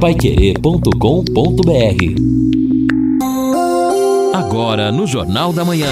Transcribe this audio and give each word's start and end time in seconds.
paiquerê.com.br 0.00 0.94
Agora 4.32 4.92
no 4.92 5.08
Jornal 5.08 5.52
da 5.52 5.64
Manhã. 5.64 5.90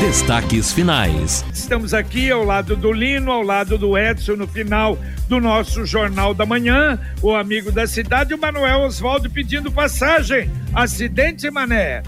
Destaques 0.00 0.72
finais. 0.72 1.44
Estamos 1.52 1.94
aqui 1.94 2.28
ao 2.28 2.42
lado 2.42 2.74
do 2.74 2.90
Lino, 2.90 3.30
ao 3.30 3.42
lado 3.42 3.78
do 3.78 3.96
Edson, 3.96 4.32
no 4.32 4.48
final 4.48 4.98
do 5.28 5.38
nosso 5.38 5.86
Jornal 5.86 6.34
da 6.34 6.44
Manhã. 6.44 6.98
O 7.22 7.36
amigo 7.36 7.70
da 7.70 7.86
cidade, 7.86 8.34
o 8.34 8.38
Manuel 8.38 8.80
Oswaldo, 8.80 9.30
pedindo 9.30 9.70
passagem. 9.70 10.50
Acidente, 10.74 11.48
Mané. 11.52 12.02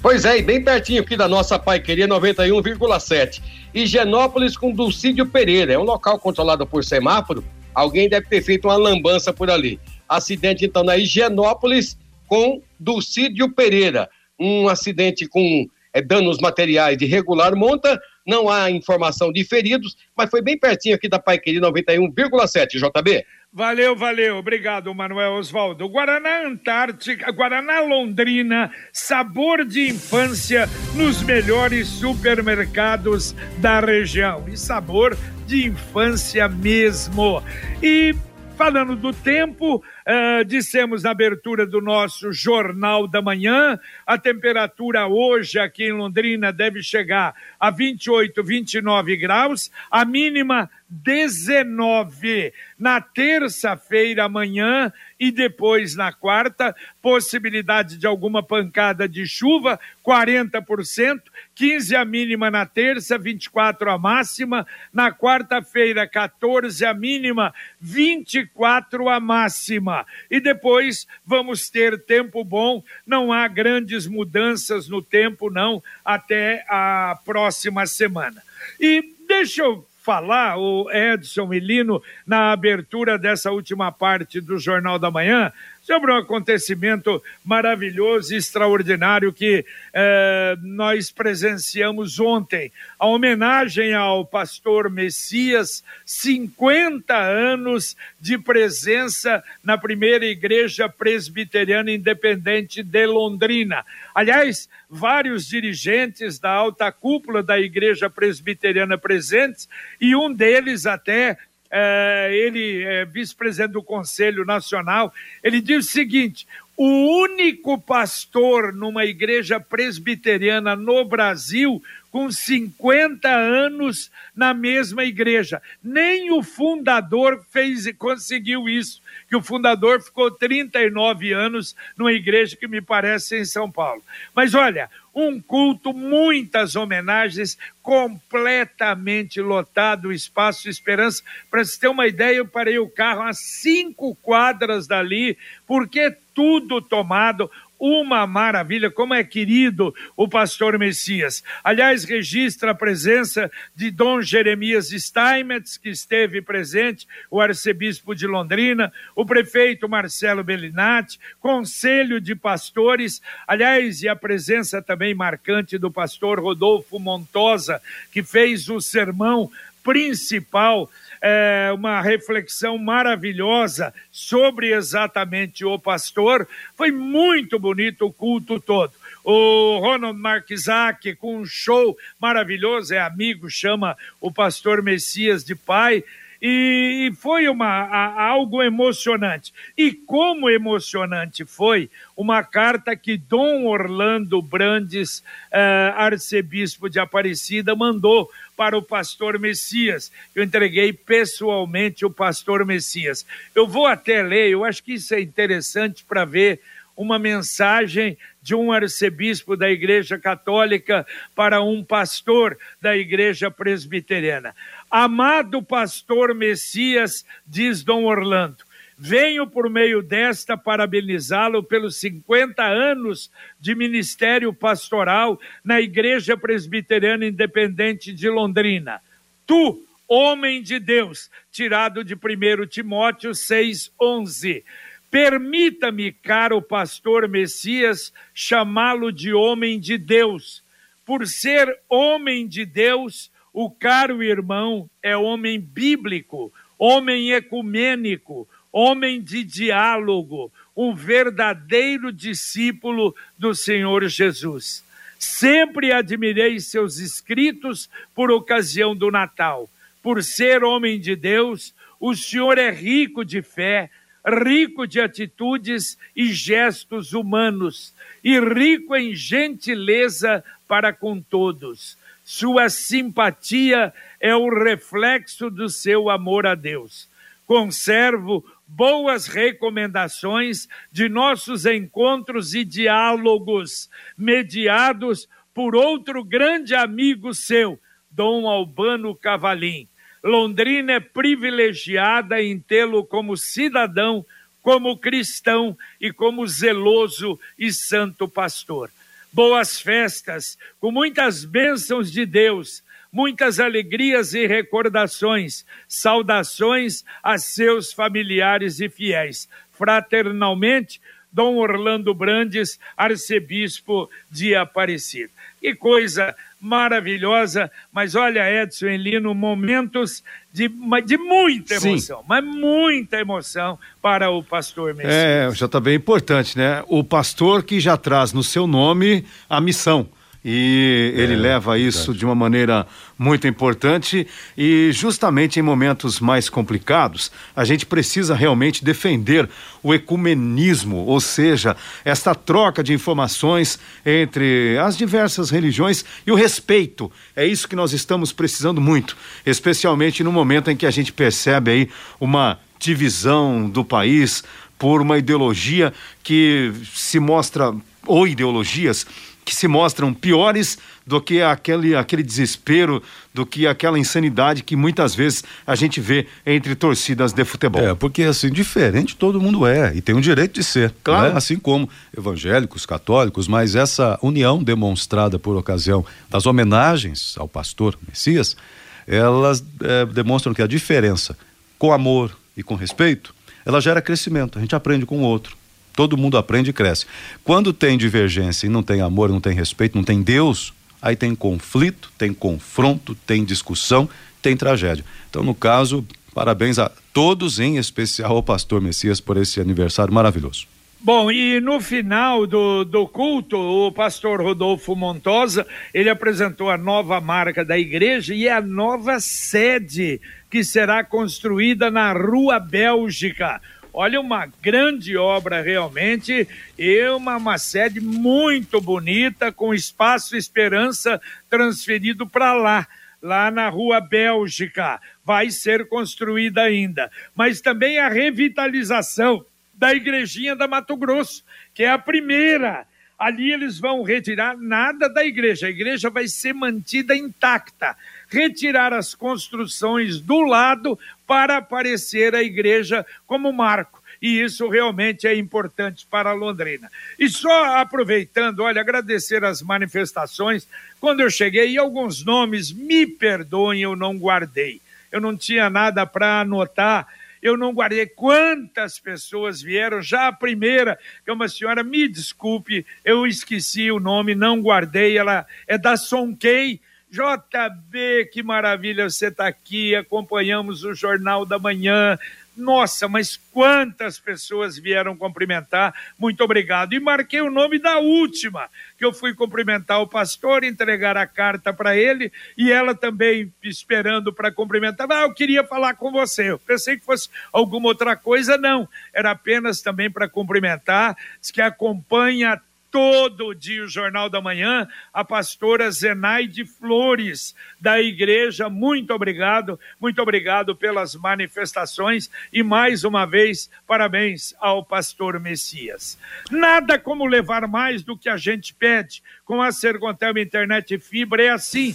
Pois 0.00 0.24
é, 0.24 0.38
e 0.38 0.42
bem 0.42 0.64
pertinho 0.64 1.02
aqui 1.02 1.14
da 1.14 1.28
nossa 1.28 1.58
Paiqueria 1.58 2.08
91,7. 2.08 3.42
Higienópolis 3.74 4.56
com 4.56 4.72
Dulcídio 4.72 5.26
Pereira. 5.26 5.74
É 5.74 5.78
um 5.78 5.84
local 5.84 6.18
controlado 6.18 6.66
por 6.66 6.82
semáforo. 6.82 7.44
Alguém 7.74 8.08
deve 8.08 8.26
ter 8.26 8.42
feito 8.42 8.68
uma 8.68 8.76
lambança 8.76 9.32
por 9.32 9.50
ali. 9.50 9.78
Acidente, 10.08 10.64
então, 10.64 10.82
na 10.82 10.96
Higienópolis 10.96 11.96
com 12.26 12.62
Dulcídio 12.78 13.52
Pereira. 13.52 14.08
Um 14.38 14.68
acidente 14.68 15.26
com 15.26 15.66
é, 15.92 16.00
danos 16.00 16.38
materiais 16.38 16.96
de 16.96 17.06
regular 17.06 17.54
monta, 17.54 18.00
não 18.30 18.48
há 18.48 18.70
informação 18.70 19.32
de 19.32 19.44
feridos, 19.44 19.96
mas 20.16 20.30
foi 20.30 20.40
bem 20.40 20.56
pertinho 20.56 20.94
aqui 20.94 21.08
da 21.08 21.18
Paiqueri 21.18 21.60
91,7, 21.60 22.78
JB. 22.78 23.26
Valeu, 23.52 23.96
valeu. 23.96 24.36
Obrigado, 24.36 24.94
Manuel 24.94 25.32
Oswaldo. 25.32 25.88
Guaraná 25.88 26.46
Antártica, 26.46 27.32
Guaraná 27.32 27.80
Londrina, 27.80 28.70
sabor 28.92 29.64
de 29.64 29.88
infância 29.88 30.68
nos 30.94 31.20
melhores 31.24 31.88
supermercados 31.88 33.34
da 33.58 33.80
região. 33.80 34.44
E 34.48 34.56
sabor 34.56 35.18
de 35.48 35.66
infância 35.66 36.48
mesmo. 36.48 37.42
E 37.82 38.14
falando 38.56 38.94
do 38.94 39.12
tempo, 39.12 39.82
Uh, 40.10 40.44
dissemos 40.44 41.04
na 41.04 41.12
abertura 41.12 41.64
do 41.64 41.80
nosso 41.80 42.32
Jornal 42.32 43.06
da 43.06 43.22
Manhã, 43.22 43.78
a 44.04 44.18
temperatura 44.18 45.06
hoje 45.06 45.56
aqui 45.56 45.84
em 45.84 45.92
Londrina 45.92 46.52
deve 46.52 46.82
chegar 46.82 47.32
a 47.60 47.70
28, 47.70 48.42
29 48.42 49.16
graus, 49.16 49.70
a 49.88 50.04
mínima 50.04 50.68
19. 50.90 52.52
Na 52.76 53.00
terça-feira, 53.00 54.24
amanhã 54.24 54.92
e 55.20 55.30
depois 55.30 55.94
na 55.94 56.12
quarta, 56.12 56.74
possibilidade 57.00 57.96
de 57.96 58.06
alguma 58.06 58.42
pancada 58.42 59.08
de 59.08 59.24
chuva, 59.26 59.78
40%, 60.04 61.20
15 61.54 61.94
a 61.94 62.04
mínima 62.04 62.50
na 62.50 62.66
terça, 62.66 63.16
24 63.16 63.90
a 63.90 63.98
máxima, 63.98 64.66
na 64.92 65.12
quarta-feira, 65.12 66.08
14 66.08 66.84
a 66.84 66.92
mínima, 66.92 67.54
24 67.80 69.08
a 69.08 69.20
máxima. 69.20 69.99
E 70.30 70.40
depois 70.40 71.06
vamos 71.24 71.70
ter 71.70 72.02
tempo 72.04 72.44
bom, 72.44 72.82
não 73.06 73.32
há 73.32 73.46
grandes 73.48 74.06
mudanças 74.06 74.88
no 74.88 75.02
tempo, 75.02 75.50
não, 75.50 75.82
até 76.04 76.64
a 76.68 77.18
próxima 77.24 77.86
semana. 77.86 78.42
E 78.78 79.14
deixa 79.26 79.62
eu 79.62 79.86
falar, 80.02 80.56
o 80.56 80.90
Edson 80.90 81.52
e 81.52 81.60
Lino, 81.60 82.02
na 82.26 82.52
abertura 82.52 83.18
dessa 83.18 83.52
última 83.52 83.92
parte 83.92 84.40
do 84.40 84.58
Jornal 84.58 84.98
da 84.98 85.10
Manhã, 85.10 85.52
sobre 85.90 86.12
um 86.12 86.18
acontecimento 86.18 87.20
maravilhoso 87.44 88.32
e 88.32 88.36
extraordinário 88.36 89.32
que 89.32 89.66
eh, 89.92 90.56
nós 90.62 91.10
presenciamos 91.10 92.20
ontem. 92.20 92.70
A 92.96 93.08
homenagem 93.08 93.92
ao 93.92 94.24
pastor 94.24 94.88
Messias, 94.88 95.82
50 96.06 97.12
anos 97.16 97.96
de 98.20 98.38
presença 98.38 99.42
na 99.64 99.76
primeira 99.76 100.24
igreja 100.24 100.88
presbiteriana 100.88 101.90
independente 101.90 102.84
de 102.84 103.06
Londrina. 103.06 103.84
Aliás, 104.14 104.68
vários 104.88 105.44
dirigentes 105.44 106.38
da 106.38 106.50
alta 106.50 106.92
cúpula 106.92 107.42
da 107.42 107.58
igreja 107.58 108.08
presbiteriana 108.08 108.96
presentes 108.96 109.68
e 110.00 110.14
um 110.14 110.32
deles 110.32 110.86
até 110.86 111.36
é, 111.70 112.30
ele 112.32 112.82
é 112.82 113.04
vice-presidente 113.04 113.72
do 113.72 113.82
Conselho 113.82 114.44
Nacional, 114.44 115.12
ele 115.42 115.60
diz 115.60 115.86
o 115.86 115.90
seguinte: 115.90 116.46
o 116.82 117.20
único 117.24 117.78
pastor 117.78 118.72
numa 118.72 119.04
igreja 119.04 119.60
presbiteriana 119.60 120.74
no 120.74 121.04
Brasil 121.04 121.82
com 122.10 122.32
50 122.32 123.28
anos 123.28 124.10
na 124.34 124.54
mesma 124.54 125.04
igreja. 125.04 125.60
Nem 125.84 126.32
o 126.32 126.42
fundador 126.42 127.44
fez 127.50 127.86
conseguiu 127.98 128.66
isso, 128.66 129.02
que 129.28 129.36
o 129.36 129.42
fundador 129.42 130.00
ficou 130.00 130.30
39 130.30 131.34
anos 131.34 131.76
numa 131.98 132.14
igreja 132.14 132.56
que 132.56 132.66
me 132.66 132.80
parece 132.80 133.36
em 133.36 133.44
São 133.44 133.70
Paulo. 133.70 134.02
Mas 134.34 134.54
olha, 134.54 134.88
um 135.14 135.38
culto, 135.38 135.92
muitas 135.92 136.76
homenagens, 136.76 137.58
completamente 137.82 139.40
lotado 139.40 140.08
o 140.08 140.12
Espaço 140.12 140.68
Esperança. 140.68 141.22
Para 141.50 141.62
você 141.62 141.78
ter 141.78 141.88
uma 141.88 142.06
ideia, 142.06 142.36
eu 142.36 142.46
parei 142.46 142.78
o 142.78 142.88
carro 142.88 143.22
a 143.22 143.32
cinco 143.34 144.14
quadras 144.22 144.86
dali, 144.86 145.36
porque 145.66 146.16
tudo 146.40 146.80
tomado, 146.80 147.50
uma 147.78 148.26
maravilha, 148.26 148.90
como 148.90 149.12
é 149.12 149.22
querido 149.22 149.94
o 150.16 150.26
pastor 150.26 150.78
Messias. 150.78 151.44
Aliás, 151.62 152.04
registra 152.04 152.70
a 152.70 152.74
presença 152.74 153.52
de 153.76 153.90
Dom 153.90 154.22
Jeremias 154.22 154.88
Steinmetz, 154.88 155.76
que 155.76 155.90
esteve 155.90 156.40
presente, 156.40 157.06
o 157.30 157.42
arcebispo 157.42 158.14
de 158.14 158.26
Londrina, 158.26 158.90
o 159.14 159.26
prefeito 159.26 159.86
Marcelo 159.86 160.42
Bellinati, 160.42 161.20
conselho 161.40 162.18
de 162.22 162.34
pastores, 162.34 163.20
aliás, 163.46 164.00
e 164.00 164.08
a 164.08 164.16
presença 164.16 164.80
também 164.80 165.14
marcante 165.14 165.76
do 165.76 165.90
pastor 165.90 166.40
Rodolfo 166.40 166.98
Montosa, 166.98 167.82
que 168.10 168.22
fez 168.22 168.70
o 168.70 168.80
sermão 168.80 169.50
principal 169.82 170.88
é, 171.20 171.70
uma 171.74 172.00
reflexão 172.00 172.78
maravilhosa 172.78 173.92
sobre 174.10 174.72
exatamente 174.72 175.64
o 175.64 175.78
pastor. 175.78 176.48
Foi 176.76 176.90
muito 176.90 177.58
bonito 177.58 178.06
o 178.06 178.12
culto 178.12 178.58
todo. 178.58 178.92
O 179.22 179.78
Ronald 179.78 180.18
Marquisaki, 180.18 181.14
com 181.14 181.38
um 181.38 181.44
show 181.44 181.96
maravilhoso, 182.18 182.94
é 182.94 182.98
amigo, 182.98 183.50
chama 183.50 183.96
o 184.20 184.32
pastor 184.32 184.82
Messias 184.82 185.44
de 185.44 185.54
pai, 185.54 186.02
e, 186.40 187.12
foi 187.16 187.48
uma, 187.48 187.66
a, 187.66 188.28
algo 188.28 188.62
emocionante. 188.62 189.52
E 189.76 189.92
como 189.92 190.48
emocionante 190.48 191.44
foi 191.44 191.90
uma 192.16 192.42
carta 192.42 192.96
que 192.96 193.16
Dom 193.16 193.66
Orlando 193.66 194.40
Brandes, 194.40 195.22
eh, 195.50 195.92
arcebispo 195.96 196.88
de 196.88 196.98
Aparecida, 196.98 197.74
mandou 197.76 198.30
para 198.56 198.76
o 198.76 198.82
pastor 198.82 199.38
Messias. 199.38 200.10
Eu 200.34 200.42
entreguei 200.42 200.92
pessoalmente 200.92 202.04
o 202.04 202.10
pastor 202.10 202.64
Messias. 202.64 203.26
Eu 203.54 203.66
vou 203.66 203.86
até 203.86 204.22
ler, 204.22 204.50
eu 204.50 204.64
acho 204.64 204.82
que 204.82 204.94
isso 204.94 205.14
é 205.14 205.20
interessante 205.20 206.04
para 206.04 206.24
ver 206.24 206.60
uma 206.96 207.18
mensagem 207.18 208.18
de 208.42 208.54
um 208.54 208.72
arcebispo 208.72 209.56
da 209.56 209.70
Igreja 209.70 210.18
Católica 210.18 211.06
para 211.34 211.62
um 211.62 211.82
pastor 211.84 212.58
da 212.80 212.96
Igreja 212.96 213.50
Presbiteriana. 213.50 214.54
Amado 214.90 215.62
pastor 215.62 216.34
Messias, 216.34 217.24
diz 217.46 217.84
Dom 217.84 218.06
Orlando, 218.06 218.64
venho 218.98 219.46
por 219.46 219.70
meio 219.70 220.02
desta 220.02 220.56
parabenizá-lo 220.56 221.62
pelos 221.62 221.96
50 221.98 222.62
anos 222.62 223.30
de 223.60 223.74
ministério 223.76 224.52
pastoral 224.52 225.38
na 225.64 225.80
Igreja 225.80 226.36
Presbiteriana 226.36 227.24
Independente 227.24 228.12
de 228.12 228.28
Londrina. 228.28 229.00
Tu, 229.46 229.80
homem 230.08 230.60
de 230.60 230.80
Deus, 230.80 231.30
tirado 231.52 232.02
de 232.02 232.14
1 232.14 232.66
Timóteo 232.66 233.30
6,11. 233.30 234.64
Permita-me, 235.08 236.10
caro 236.10 236.60
pastor 236.60 237.28
Messias, 237.28 238.12
chamá-lo 238.34 239.12
de 239.12 239.32
homem 239.32 239.78
de 239.78 239.96
Deus. 239.96 240.64
Por 241.06 241.28
ser 241.28 241.80
homem 241.88 242.48
de 242.48 242.66
Deus, 242.66 243.29
o 243.52 243.70
caro 243.70 244.22
irmão 244.22 244.88
é 245.02 245.16
homem 245.16 245.60
bíblico, 245.60 246.52
homem 246.78 247.32
ecumênico, 247.32 248.48
homem 248.72 249.20
de 249.20 249.42
diálogo, 249.42 250.52
um 250.76 250.94
verdadeiro 250.94 252.12
discípulo 252.12 253.14
do 253.36 253.54
Senhor 253.54 254.06
Jesus. 254.08 254.84
Sempre 255.18 255.92
admirei 255.92 256.58
seus 256.60 256.98
escritos 256.98 257.90
por 258.14 258.30
ocasião 258.30 258.96
do 258.96 259.10
Natal. 259.10 259.68
Por 260.02 260.24
ser 260.24 260.64
homem 260.64 260.98
de 260.98 261.14
Deus, 261.14 261.74
o 261.98 262.14
Senhor 262.14 262.56
é 262.56 262.70
rico 262.70 263.22
de 263.24 263.42
fé, 263.42 263.90
rico 264.26 264.86
de 264.86 265.00
atitudes 265.00 265.98
e 266.16 266.32
gestos 266.32 267.12
humanos, 267.12 267.92
e 268.24 268.40
rico 268.40 268.96
em 268.96 269.14
gentileza 269.14 270.42
para 270.66 270.92
com 270.92 271.20
todos. 271.20 271.98
Sua 272.32 272.68
simpatia 272.70 273.92
é 274.20 274.32
o 274.36 274.48
reflexo 274.48 275.50
do 275.50 275.68
seu 275.68 276.08
amor 276.08 276.46
a 276.46 276.54
Deus. 276.54 277.08
conservo 277.44 278.44
boas 278.68 279.26
recomendações 279.26 280.68
de 280.92 281.08
nossos 281.08 281.66
encontros 281.66 282.54
e 282.54 282.64
diálogos 282.64 283.90
mediados 284.16 285.28
por 285.52 285.74
outro 285.74 286.22
grande 286.22 286.72
amigo 286.72 287.34
seu, 287.34 287.80
Dom 288.08 288.46
Albano 288.46 289.12
Cavalim. 289.12 289.88
Londrina 290.22 290.92
é 290.92 291.00
privilegiada 291.00 292.40
em 292.40 292.60
tê-lo 292.60 293.04
como 293.04 293.36
cidadão, 293.36 294.24
como 294.62 294.96
cristão 294.96 295.76
e 296.00 296.12
como 296.12 296.46
zeloso 296.46 297.40
e 297.58 297.72
santo 297.72 298.28
pastor. 298.28 298.88
Boas 299.32 299.80
festas, 299.80 300.58
com 300.80 300.90
muitas 300.90 301.44
bênçãos 301.44 302.10
de 302.10 302.26
Deus, 302.26 302.82
muitas 303.12 303.60
alegrias 303.60 304.34
e 304.34 304.44
recordações. 304.44 305.64
Saudações 305.86 307.04
a 307.22 307.38
seus 307.38 307.92
familiares 307.92 308.80
e 308.80 308.88
fiéis. 308.88 309.48
Fraternalmente, 309.70 311.00
Dom 311.32 311.58
Orlando 311.58 312.12
Brandes, 312.12 312.78
arcebispo 312.96 314.10
de 314.28 314.54
Aparecida. 314.54 315.30
Que 315.60 315.74
coisa 315.74 316.34
maravilhosa, 316.60 317.70
mas 317.92 318.14
olha, 318.14 318.62
Edson 318.62 318.86
e 318.86 318.96
Lino, 318.96 319.34
momentos 319.34 320.22
de, 320.52 320.68
de 321.04 321.16
muita 321.16 321.74
emoção, 321.74 322.18
Sim. 322.18 322.24
mas 322.28 322.44
muita 322.44 323.18
emoção 323.18 323.78
para 324.02 324.30
o 324.30 324.42
pastor 324.42 324.94
Messias. 324.94 325.14
É, 325.14 325.50
já 325.54 325.66
está 325.66 325.80
bem 325.80 325.96
importante, 325.96 326.56
né? 326.56 326.82
O 326.86 327.02
pastor 327.02 327.62
que 327.62 327.80
já 327.80 327.96
traz 327.96 328.32
no 328.32 328.42
seu 328.42 328.66
nome 328.66 329.24
a 329.48 329.60
missão 329.60 330.08
e 330.44 331.12
ele 331.16 331.34
é, 331.34 331.36
leva 331.36 331.78
isso 331.78 331.98
verdade. 331.98 332.18
de 332.18 332.24
uma 332.24 332.34
maneira 332.34 332.86
muito 333.18 333.46
importante 333.46 334.26
e 334.56 334.90
justamente 334.92 335.60
em 335.60 335.62
momentos 335.62 336.18
mais 336.18 336.48
complicados 336.48 337.30
a 337.54 337.64
gente 337.64 337.84
precisa 337.84 338.34
realmente 338.34 338.82
defender 338.82 339.48
o 339.82 339.92
ecumenismo, 339.92 340.96
ou 340.96 341.20
seja, 341.20 341.76
esta 342.04 342.34
troca 342.34 342.82
de 342.82 342.94
informações 342.94 343.78
entre 344.04 344.78
as 344.78 344.96
diversas 344.96 345.50
religiões 345.50 346.04
e 346.26 346.32
o 346.32 346.34
respeito. 346.34 347.12
É 347.36 347.46
isso 347.46 347.68
que 347.68 347.76
nós 347.76 347.92
estamos 347.92 348.32
precisando 348.32 348.80
muito, 348.80 349.16
especialmente 349.44 350.24
no 350.24 350.32
momento 350.32 350.70
em 350.70 350.76
que 350.76 350.86
a 350.86 350.90
gente 350.90 351.12
percebe 351.12 351.70
aí 351.70 351.90
uma 352.18 352.58
divisão 352.78 353.68
do 353.68 353.84
país 353.84 354.42
por 354.78 355.02
uma 355.02 355.18
ideologia 355.18 355.92
que 356.22 356.72
se 356.94 357.20
mostra 357.20 357.74
ou 358.06 358.26
ideologias 358.26 359.06
que 359.50 359.56
se 359.56 359.66
mostram 359.66 360.14
piores 360.14 360.78
do 361.04 361.20
que 361.20 361.42
aquele, 361.42 361.96
aquele 361.96 362.22
desespero, 362.22 363.02
do 363.34 363.44
que 363.44 363.66
aquela 363.66 363.98
insanidade 363.98 364.62
que 364.62 364.76
muitas 364.76 365.12
vezes 365.12 365.42
a 365.66 365.74
gente 365.74 366.00
vê 366.00 366.28
entre 366.46 366.76
torcidas 366.76 367.32
de 367.32 367.44
futebol. 367.44 367.82
É, 367.82 367.92
porque 367.92 368.22
assim, 368.22 368.48
diferente 368.48 369.16
todo 369.16 369.40
mundo 369.40 369.66
é 369.66 369.92
e 369.92 370.00
tem 370.00 370.14
o 370.14 370.20
direito 370.20 370.54
de 370.54 370.62
ser. 370.62 370.94
Claro. 371.02 371.30
Né? 371.30 371.36
Assim 371.36 371.58
como 371.58 371.90
evangélicos, 372.16 372.86
católicos, 372.86 373.48
mas 373.48 373.74
essa 373.74 374.16
união 374.22 374.62
demonstrada 374.62 375.36
por 375.36 375.56
ocasião 375.56 376.06
das 376.28 376.46
homenagens 376.46 377.34
ao 377.36 377.48
pastor 377.48 377.98
Messias, 378.08 378.56
elas 379.04 379.64
é, 379.82 380.06
demonstram 380.06 380.54
que 380.54 380.62
a 380.62 380.66
diferença 380.68 381.36
com 381.76 381.92
amor 381.92 382.36
e 382.56 382.62
com 382.62 382.76
respeito, 382.76 383.34
ela 383.66 383.80
gera 383.80 384.00
crescimento. 384.00 384.58
A 384.58 384.60
gente 384.60 384.76
aprende 384.76 385.04
com 385.04 385.18
o 385.18 385.22
outro. 385.22 385.58
Todo 385.94 386.16
mundo 386.16 386.36
aprende 386.36 386.70
e 386.70 386.72
cresce. 386.72 387.06
Quando 387.44 387.72
tem 387.72 387.98
divergência 387.98 388.66
e 388.66 388.70
não 388.70 388.82
tem 388.82 389.00
amor, 389.00 389.28
não 389.28 389.40
tem 389.40 389.54
respeito, 389.54 389.96
não 389.96 390.04
tem 390.04 390.22
Deus, 390.22 390.72
aí 391.00 391.16
tem 391.16 391.34
conflito, 391.34 392.10
tem 392.16 392.32
confronto, 392.32 393.14
tem 393.26 393.44
discussão, 393.44 394.08
tem 394.40 394.56
tragédia. 394.56 395.04
Então, 395.28 395.42
no 395.42 395.54
caso, 395.54 396.04
parabéns 396.34 396.78
a 396.78 396.90
todos, 397.12 397.58
em 397.58 397.76
especial 397.76 398.36
ao 398.36 398.42
pastor 398.42 398.80
Messias, 398.80 399.20
por 399.20 399.36
esse 399.36 399.60
aniversário 399.60 400.12
maravilhoso. 400.12 400.66
Bom, 401.02 401.32
e 401.32 401.60
no 401.60 401.80
final 401.80 402.46
do, 402.46 402.84
do 402.84 403.08
culto, 403.08 403.56
o 403.56 403.90
pastor 403.90 404.42
Rodolfo 404.42 404.94
Montosa, 404.94 405.66
ele 405.94 406.10
apresentou 406.10 406.68
a 406.68 406.76
nova 406.76 407.18
marca 407.22 407.64
da 407.64 407.78
igreja 407.78 408.34
e 408.34 408.46
a 408.46 408.60
nova 408.60 409.18
sede 409.18 410.20
que 410.50 410.62
será 410.62 411.02
construída 411.02 411.90
na 411.90 412.12
Rua 412.12 412.60
Bélgica. 412.60 413.62
Olha, 413.92 414.20
uma 414.20 414.46
grande 414.62 415.16
obra 415.16 415.60
realmente 415.60 416.46
e 416.78 417.08
uma, 417.08 417.36
uma 417.36 417.58
sede 417.58 418.00
muito 418.00 418.80
bonita, 418.80 419.50
com 419.50 419.74
espaço 419.74 420.36
Esperança 420.36 421.20
transferido 421.48 422.26
para 422.26 422.52
lá, 422.52 422.86
lá 423.20 423.50
na 423.50 423.68
Rua 423.68 424.00
Bélgica. 424.00 425.00
Vai 425.24 425.50
ser 425.50 425.88
construída 425.88 426.62
ainda. 426.62 427.10
Mas 427.34 427.60
também 427.60 427.98
a 427.98 428.08
revitalização 428.08 429.44
da 429.74 429.92
Igrejinha 429.92 430.54
da 430.54 430.68
Mato 430.68 430.96
Grosso, 430.96 431.44
que 431.74 431.82
é 431.82 431.90
a 431.90 431.98
primeira 431.98 432.86
ali 433.20 433.52
eles 433.52 433.78
vão 433.78 434.02
retirar 434.02 434.56
nada 434.56 435.06
da 435.06 435.22
igreja, 435.22 435.66
a 435.66 435.70
igreja 435.70 436.08
vai 436.08 436.26
ser 436.26 436.54
mantida 436.54 437.14
intacta 437.14 437.94
retirar 438.30 438.92
as 438.92 439.14
construções 439.14 440.20
do 440.20 440.40
lado 440.40 440.98
para 441.26 441.58
aparecer 441.58 442.34
a 442.34 442.42
igreja 442.42 443.04
como 443.26 443.52
marco. 443.52 444.00
E 444.22 444.40
isso 444.40 444.68
realmente 444.68 445.26
é 445.26 445.34
importante 445.34 446.06
para 446.10 446.32
Londrina. 446.32 446.90
E 447.18 447.28
só 447.28 447.78
aproveitando, 447.78 448.60
olha, 448.60 448.80
agradecer 448.80 449.44
as 449.44 449.62
manifestações. 449.62 450.68
Quando 451.00 451.20
eu 451.20 451.30
cheguei, 451.30 451.76
alguns 451.78 452.24
nomes, 452.24 452.70
me 452.70 453.06
perdoem, 453.06 453.80
eu 453.80 453.96
não 453.96 454.16
guardei. 454.16 454.80
Eu 455.10 455.20
não 455.20 455.36
tinha 455.36 455.70
nada 455.70 456.06
para 456.06 456.42
anotar 456.42 457.08
eu 457.42 457.56
não 457.56 457.72
guardei 457.72 458.06
quantas 458.06 458.98
pessoas 458.98 459.62
vieram. 459.62 460.02
Já 460.02 460.28
a 460.28 460.32
primeira, 460.32 460.98
que 461.24 461.30
é 461.30 461.32
uma 461.32 461.48
senhora, 461.48 461.82
me 461.82 462.06
desculpe, 462.06 462.84
eu 463.04 463.26
esqueci 463.26 463.90
o 463.90 464.00
nome, 464.00 464.34
não 464.34 464.60
guardei, 464.60 465.16
ela 465.16 465.46
é 465.66 465.78
da 465.78 465.96
Sonkei, 465.96 466.80
JB, 467.10 468.30
que 468.32 468.42
maravilha 468.42 469.10
você 469.10 469.26
está 469.26 469.48
aqui, 469.48 469.96
acompanhamos 469.96 470.84
o 470.84 470.94
Jornal 470.94 471.44
da 471.44 471.58
Manhã. 471.58 472.16
Nossa, 472.56 473.08
mas 473.08 473.36
quantas 473.52 474.18
pessoas 474.18 474.78
vieram 474.78 475.16
cumprimentar, 475.16 475.94
muito 476.18 476.44
obrigado. 476.44 476.92
E 476.92 477.00
marquei 477.00 477.40
o 477.40 477.50
nome 477.50 477.78
da 477.78 477.98
última, 477.98 478.68
que 478.98 479.04
eu 479.04 479.12
fui 479.12 479.34
cumprimentar 479.34 480.00
o 480.00 480.06
pastor, 480.06 480.62
entregar 480.62 481.16
a 481.16 481.26
carta 481.26 481.72
para 481.72 481.96
ele, 481.96 482.30
e 482.56 482.70
ela 482.70 482.94
também 482.94 483.52
esperando 483.62 484.32
para 484.32 484.52
cumprimentar. 484.52 485.10
Ah, 485.10 485.22
eu 485.22 485.34
queria 485.34 485.64
falar 485.64 485.94
com 485.94 486.12
você. 486.12 486.50
Eu 486.50 486.58
pensei 486.58 486.98
que 486.98 487.04
fosse 487.04 487.28
alguma 487.52 487.88
outra 487.88 488.14
coisa, 488.14 488.58
não. 488.58 488.88
Era 489.12 489.30
apenas 489.30 489.80
também 489.80 490.10
para 490.10 490.28
cumprimentar, 490.28 491.16
diz 491.40 491.50
que 491.50 491.62
acompanha 491.62 492.60
todo 492.90 493.54
dia 493.54 493.84
o 493.84 493.88
Jornal 493.88 494.28
da 494.28 494.40
Manhã, 494.40 494.88
a 495.12 495.24
pastora 495.24 495.90
Zenaide 495.90 496.64
Flores, 496.64 497.54
da 497.80 498.00
igreja. 498.00 498.68
Muito 498.68 499.12
obrigado, 499.12 499.78
muito 500.00 500.20
obrigado 500.20 500.74
pelas 500.74 501.14
manifestações 501.14 502.30
e 502.52 502.62
mais 502.62 503.04
uma 503.04 503.24
vez, 503.24 503.70
parabéns 503.86 504.54
ao 504.60 504.84
pastor 504.84 505.38
Messias. 505.38 506.18
Nada 506.50 506.98
como 506.98 507.26
levar 507.26 507.66
mais 507.68 508.02
do 508.02 508.16
que 508.16 508.28
a 508.28 508.36
gente 508.36 508.74
pede. 508.74 509.22
Com 509.44 509.62
a 509.62 509.72
Sergontel 509.72 510.38
Internet 510.38 510.98
Fibra 510.98 511.42
é 511.42 511.50
assim. 511.50 511.94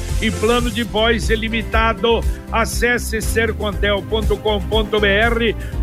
e 0.21 0.29
plano 0.29 0.69
de 0.69 0.83
voz 0.83 1.29
ilimitado. 1.29 2.21
Acesse 2.51 3.21
sercontel.com.br 3.21 4.35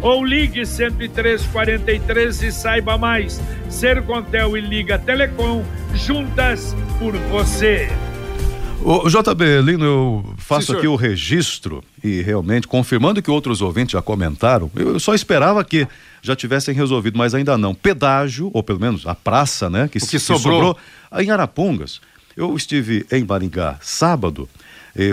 ou 0.00 0.24
ligue 0.24 0.64
10343 0.64 2.42
e 2.42 2.52
saiba 2.52 2.96
mais. 2.96 3.40
Sercontel 3.68 4.56
e 4.56 4.60
Liga 4.60 4.98
Telecom, 4.98 5.64
juntas 5.94 6.74
por 6.98 7.14
você. 7.16 7.88
O 8.80 9.08
JB 9.08 9.60
Lino, 9.62 9.84
eu 9.84 10.34
faço 10.38 10.72
Sim, 10.72 10.78
aqui 10.78 10.86
o 10.86 10.94
registro 10.94 11.82
e 12.02 12.22
realmente 12.22 12.68
confirmando 12.68 13.20
que 13.20 13.30
outros 13.30 13.60
ouvintes 13.60 13.92
já 13.92 14.00
comentaram, 14.00 14.70
eu 14.76 15.00
só 15.00 15.14
esperava 15.14 15.64
que 15.64 15.86
já 16.22 16.36
tivessem 16.36 16.74
resolvido, 16.74 17.18
mas 17.18 17.34
ainda 17.34 17.58
não. 17.58 17.74
Pedágio, 17.74 18.50
ou 18.54 18.62
pelo 18.62 18.78
menos 18.78 19.04
a 19.06 19.16
praça, 19.16 19.68
né? 19.68 19.88
Que, 19.88 19.98
que, 19.98 20.06
que 20.06 20.18
sobrou. 20.18 20.74
sobrou 20.74 20.78
em 21.20 21.30
Arapongas. 21.30 22.00
Eu 22.38 22.56
estive 22.56 23.04
em 23.10 23.24
Maringá 23.24 23.80
sábado, 23.82 24.48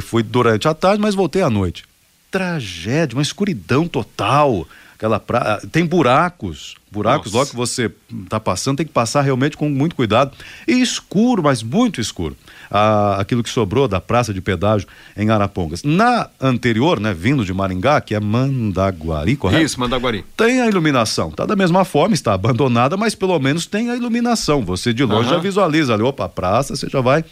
fui 0.03 0.21
durante 0.21 0.67
a 0.67 0.75
tarde, 0.75 1.01
mas 1.01 1.15
voltei 1.15 1.41
à 1.41 1.49
noite. 1.49 1.83
Tragédia, 2.29 3.15
uma 3.15 3.23
escuridão 3.23 3.87
total 3.87 4.67
aquela 4.95 5.19
pra... 5.19 5.59
tem 5.71 5.85
buracos, 5.85 6.75
buracos 6.91 7.31
Nossa. 7.31 7.37
logo 7.37 7.49
que 7.49 7.55
você 7.55 7.91
está 8.23 8.39
passando, 8.39 8.77
tem 8.77 8.85
que 8.85 8.91
passar 8.91 9.21
realmente 9.21 9.57
com 9.57 9.67
muito 9.69 9.95
cuidado. 9.95 10.37
E 10.67 10.73
escuro, 10.73 11.41
mas 11.41 11.63
muito 11.63 11.99
escuro. 11.99 12.37
Ah, 12.69 13.17
aquilo 13.19 13.43
que 13.43 13.49
sobrou 13.49 13.87
da 13.87 14.01
praça 14.01 14.33
de 14.33 14.41
pedágio 14.41 14.87
em 15.15 15.29
Arapongas. 15.29 15.83
Na 15.83 16.29
anterior, 16.39 16.99
né, 16.99 17.13
vindo 17.13 17.45
de 17.45 17.53
Maringá, 17.53 18.01
que 18.01 18.15
é 18.15 18.19
Mandaguari, 18.19 19.35
correto? 19.35 19.63
Isso, 19.63 19.79
Mandaguari. 19.79 20.25
Tem 20.35 20.61
a 20.61 20.67
iluminação. 20.67 21.31
Tá 21.31 21.45
da 21.45 21.55
mesma 21.55 21.85
forma, 21.85 22.13
está 22.13 22.33
abandonada, 22.33 22.97
mas 22.97 23.15
pelo 23.15 23.37
menos 23.39 23.65
tem 23.65 23.89
a 23.89 23.95
iluminação. 23.95 24.63
Você 24.65 24.93
de 24.93 25.03
longe 25.03 25.29
uhum. 25.29 25.35
já 25.35 25.39
visualiza 25.39 25.93
ali, 25.93 26.03
opa, 26.03 26.25
a 26.25 26.29
praça, 26.29 26.75
você 26.75 26.89
já 26.89 27.01
vai 27.01 27.23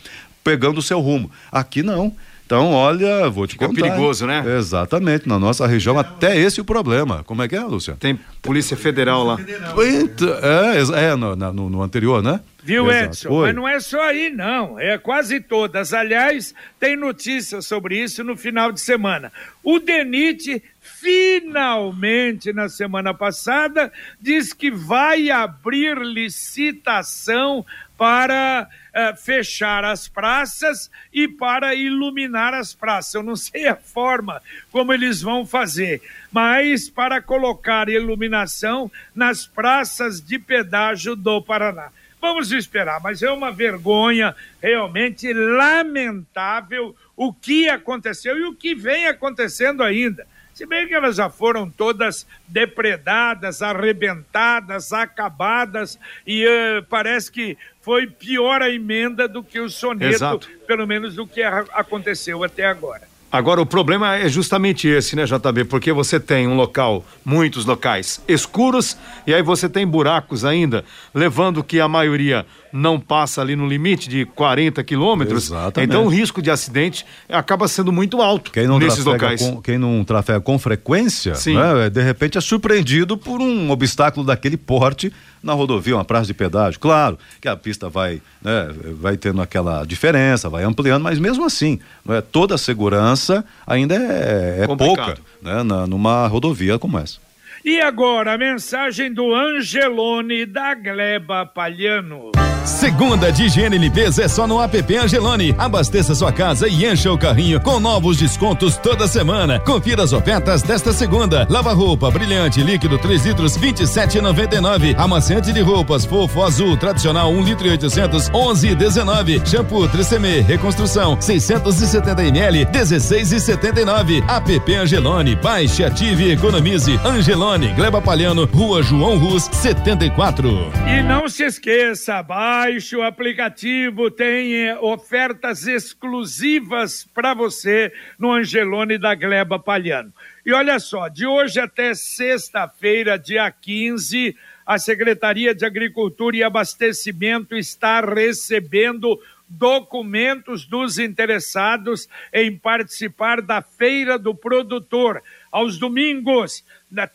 pegando 0.43 0.79
o 0.79 0.81
seu 0.81 0.99
rumo. 0.99 1.31
Aqui 1.51 1.81
não. 1.81 2.13
Então, 2.53 2.71
olha, 2.71 3.27
vou 3.31 3.47
te 3.47 3.53
Fica 3.53 3.67
contar. 3.67 3.81
perigoso, 3.81 4.27
né? 4.27 4.43
Exatamente. 4.59 5.27
Na 5.27 5.39
nossa 5.39 5.65
região, 5.65 5.97
até 5.97 6.37
esse 6.37 6.59
é 6.59 6.61
o 6.61 6.65
problema. 6.65 7.23
Como 7.23 7.41
é 7.41 7.47
que 7.47 7.55
é, 7.55 7.63
Lúcia? 7.63 7.97
Tem 7.99 8.19
Polícia 8.43 8.77
Federal 8.77 9.23
lá. 9.23 9.39
É, 9.41 11.07
é 11.07 11.15
no, 11.15 11.35
no, 11.35 11.69
no 11.71 11.81
anterior, 11.81 12.21
né? 12.21 12.39
Viu, 12.63 12.91
Exato. 12.91 13.05
Edson? 13.05 13.29
Oi. 13.29 13.47
Mas 13.47 13.55
não 13.55 13.67
é 13.67 13.79
só 13.79 14.01
aí, 14.03 14.29
não. 14.29 14.79
É 14.79 14.99
quase 14.99 15.39
todas. 15.39 15.93
Aliás, 15.93 16.53
tem 16.79 16.95
notícias 16.95 17.65
sobre 17.65 17.97
isso 17.97 18.23
no 18.23 18.37
final 18.37 18.71
de 18.71 18.81
semana. 18.81 19.31
O 19.63 19.79
DENIT 19.79 20.61
finalmente, 21.03 22.53
na 22.53 22.69
semana 22.69 23.13
passada, 23.13 23.91
diz 24.21 24.53
que 24.53 24.71
vai 24.71 25.29
abrir 25.29 25.97
licitação 25.97 27.65
para 27.97 28.67
uh, 28.67 29.17
fechar 29.17 29.83
as 29.83 30.07
praças 30.07 30.89
e 31.13 31.27
para 31.27 31.75
iluminar 31.75 32.53
as 32.53 32.73
praças. 32.73 33.15
Eu 33.15 33.23
não 33.23 33.35
sei 33.35 33.67
a 33.67 33.75
forma 33.75 34.41
como 34.71 34.93
eles 34.93 35.21
vão 35.21 35.45
fazer, 35.45 36.01
mas 36.31 36.89
para 36.89 37.21
colocar 37.21 37.89
iluminação 37.89 38.89
nas 39.13 39.45
praças 39.45 40.21
de 40.21 40.39
pedágio 40.39 41.17
do 41.17 41.41
Paraná. 41.41 41.89
Vamos 42.21 42.53
esperar, 42.53 43.01
mas 43.01 43.21
é 43.21 43.29
uma 43.29 43.51
vergonha 43.51 44.33
realmente 44.61 45.33
lamentável 45.33 46.95
o 47.17 47.33
que 47.33 47.67
aconteceu 47.67 48.37
e 48.37 48.45
o 48.45 48.55
que 48.55 48.73
vem 48.73 49.07
acontecendo 49.07 49.83
ainda. 49.83 50.25
Se 50.53 50.65
bem 50.65 50.87
que 50.87 50.93
elas 50.93 51.15
já 51.15 51.29
foram 51.29 51.69
todas 51.69 52.27
depredadas, 52.47 53.61
arrebentadas, 53.61 54.93
acabadas, 54.93 55.97
e 56.27 56.45
uh, 56.45 56.83
parece 56.89 57.31
que 57.31 57.57
foi 57.81 58.07
pior 58.07 58.61
a 58.61 58.69
emenda 58.69 59.27
do 59.27 59.43
que 59.43 59.59
o 59.59 59.69
soneto, 59.69 60.15
Exato. 60.15 60.49
pelo 60.67 60.85
menos 60.85 61.15
do 61.15 61.25
que 61.25 61.41
aconteceu 61.41 62.43
até 62.43 62.65
agora. 62.65 63.12
Agora, 63.33 63.59
o 63.59 63.65
problema 63.65 64.15
é 64.15 64.29
justamente 64.29 64.87
esse, 64.87 65.15
né, 65.15 65.25
JB? 65.25 65.65
Porque 65.65 65.91
você 65.91 66.19
tem 66.19 66.47
um 66.47 66.55
local, 66.55 67.03
muitos 67.25 67.65
locais 67.65 68.21
escuros, 68.27 68.95
e 69.25 69.33
aí 69.33 69.41
você 69.41 69.67
tem 69.67 69.87
buracos 69.87 70.45
ainda, 70.45 70.85
levando 71.15 71.63
que 71.63 71.79
a 71.79 71.87
maioria 71.87 72.45
não 72.71 72.99
passa 72.99 73.41
ali 73.41 73.55
no 73.55 73.67
limite 73.67 74.07
de 74.07 74.23
40 74.23 74.83
quilômetros. 74.83 75.51
Então 75.81 76.05
o 76.05 76.09
risco 76.09 76.43
de 76.43 76.51
acidente 76.51 77.07
acaba 77.27 77.67
sendo 77.67 77.91
muito 77.91 78.21
alto 78.21 78.51
quem 78.51 78.67
não 78.67 78.77
nesses 78.77 79.03
locais. 79.03 79.41
Com, 79.41 79.59
quem 79.63 79.79
não 79.79 80.03
trafega 80.03 80.39
com 80.39 80.59
frequência, 80.59 81.33
né, 81.33 81.89
de 81.89 82.03
repente 82.03 82.37
é 82.37 82.41
surpreendido 82.41 83.17
por 83.17 83.41
um 83.41 83.71
obstáculo 83.71 84.23
daquele 84.23 84.57
porte 84.57 85.11
na 85.43 85.53
rodovia, 85.53 85.95
uma 85.95 86.05
praça 86.05 86.27
de 86.27 86.33
pedágio. 86.33 86.79
Claro 86.79 87.19
que 87.41 87.47
a 87.47 87.55
pista 87.55 87.89
vai, 87.89 88.21
né, 88.41 88.73
vai 88.99 89.17
tendo 89.17 89.41
aquela 89.41 89.85
diferença, 89.85 90.49
vai 90.49 90.63
ampliando, 90.63 91.03
mas 91.03 91.19
mesmo 91.19 91.45
assim, 91.45 91.79
né, 92.05 92.21
toda 92.21 92.55
a 92.55 92.57
segurança 92.57 93.43
ainda 93.67 93.95
é, 93.95 94.61
é 94.61 94.67
pouca 94.67 95.17
né, 95.41 95.61
na, 95.63 95.85
numa 95.85 96.25
rodovia 96.27 96.79
como 96.79 96.97
essa. 96.97 97.17
E 97.65 97.79
agora 97.79 98.33
a 98.33 98.37
mensagem 98.37 99.13
do 99.13 99.33
Angelone 99.33 100.45
da 100.45 100.75
Gleba 100.75 101.45
Palhano. 101.45 102.31
Segunda 102.65 103.29
de 103.31 103.43
higiene 103.43 103.75
e 103.75 103.79
limpeza 103.79 104.23
é 104.23 104.27
só 104.27 104.45
no 104.47 104.61
app 104.61 104.97
Angelone. 104.97 105.55
Abasteça 105.57 106.15
sua 106.15 106.31
casa 106.31 106.67
e 106.67 106.85
encha 106.85 107.11
o 107.11 107.17
carrinho 107.17 107.59
com 107.59 107.79
novos 107.79 108.17
descontos 108.17 108.77
toda 108.77 109.07
semana. 109.07 109.59
Confira 109.59 110.03
as 110.03 110.13
ofertas 110.13 110.61
desta 110.61 110.91
segunda. 110.93 111.45
Lava 111.49 111.73
roupa 111.73 112.09
brilhante 112.11 112.61
líquido 112.61 112.97
3 112.97 113.25
litros 113.25 113.57
27,99. 113.57 114.95
Amaciante 114.97 115.51
de 115.51 115.61
roupas 115.61 116.05
fofo 116.05 116.41
azul 116.41 116.77
tradicional 116.77 117.31
1 117.31 117.43
litro 117.43 117.67
e 117.67 117.71
800 117.71 118.29
11,19. 118.29 119.45
Shampoo 119.45 119.87
Tresemme 119.87 120.41
reconstrução 120.41 121.19
670 121.21 122.23
ml 122.23 122.65
16,79. 122.65 124.23
App 124.29 124.73
Angelone. 124.73 125.35
Baixe, 125.35 125.83
ative 125.83 126.27
e 126.27 126.31
economize. 126.31 126.97
Angelone 127.03 127.52
Gleba 127.53 128.01
Palhano, 128.01 128.45
Rua 128.45 128.81
João 128.81 129.15
Rus, 129.15 129.43
74. 129.43 130.49
E 130.87 131.03
não 131.03 131.29
se 131.29 131.43
esqueça, 131.43 132.23
baixe 132.23 132.95
o 132.95 133.03
aplicativo, 133.03 134.09
tem 134.09 134.73
ofertas 134.79 135.67
exclusivas 135.67 137.07
para 137.13 137.35
você 137.35 137.93
no 138.17 138.31
Angelone 138.31 138.97
da 138.97 139.13
Gleba 139.13 139.59
Palhano. 139.59 140.11
E 140.43 140.51
olha 140.51 140.79
só, 140.79 141.07
de 141.07 141.27
hoje 141.27 141.59
até 141.59 141.93
sexta-feira, 141.93 143.19
dia 143.19 143.51
15, 143.51 144.35
a 144.65 144.79
Secretaria 144.79 145.53
de 145.53 145.63
Agricultura 145.63 146.35
e 146.35 146.43
Abastecimento 146.43 147.55
está 147.55 148.01
recebendo 148.01 149.19
documentos 149.47 150.65
dos 150.65 150.97
interessados 150.97 152.09
em 152.33 152.57
participar 152.57 153.41
da 153.41 153.61
Feira 153.61 154.17
do 154.17 154.33
Produtor. 154.33 155.21
Aos 155.53 155.77
domingos, 155.77 156.63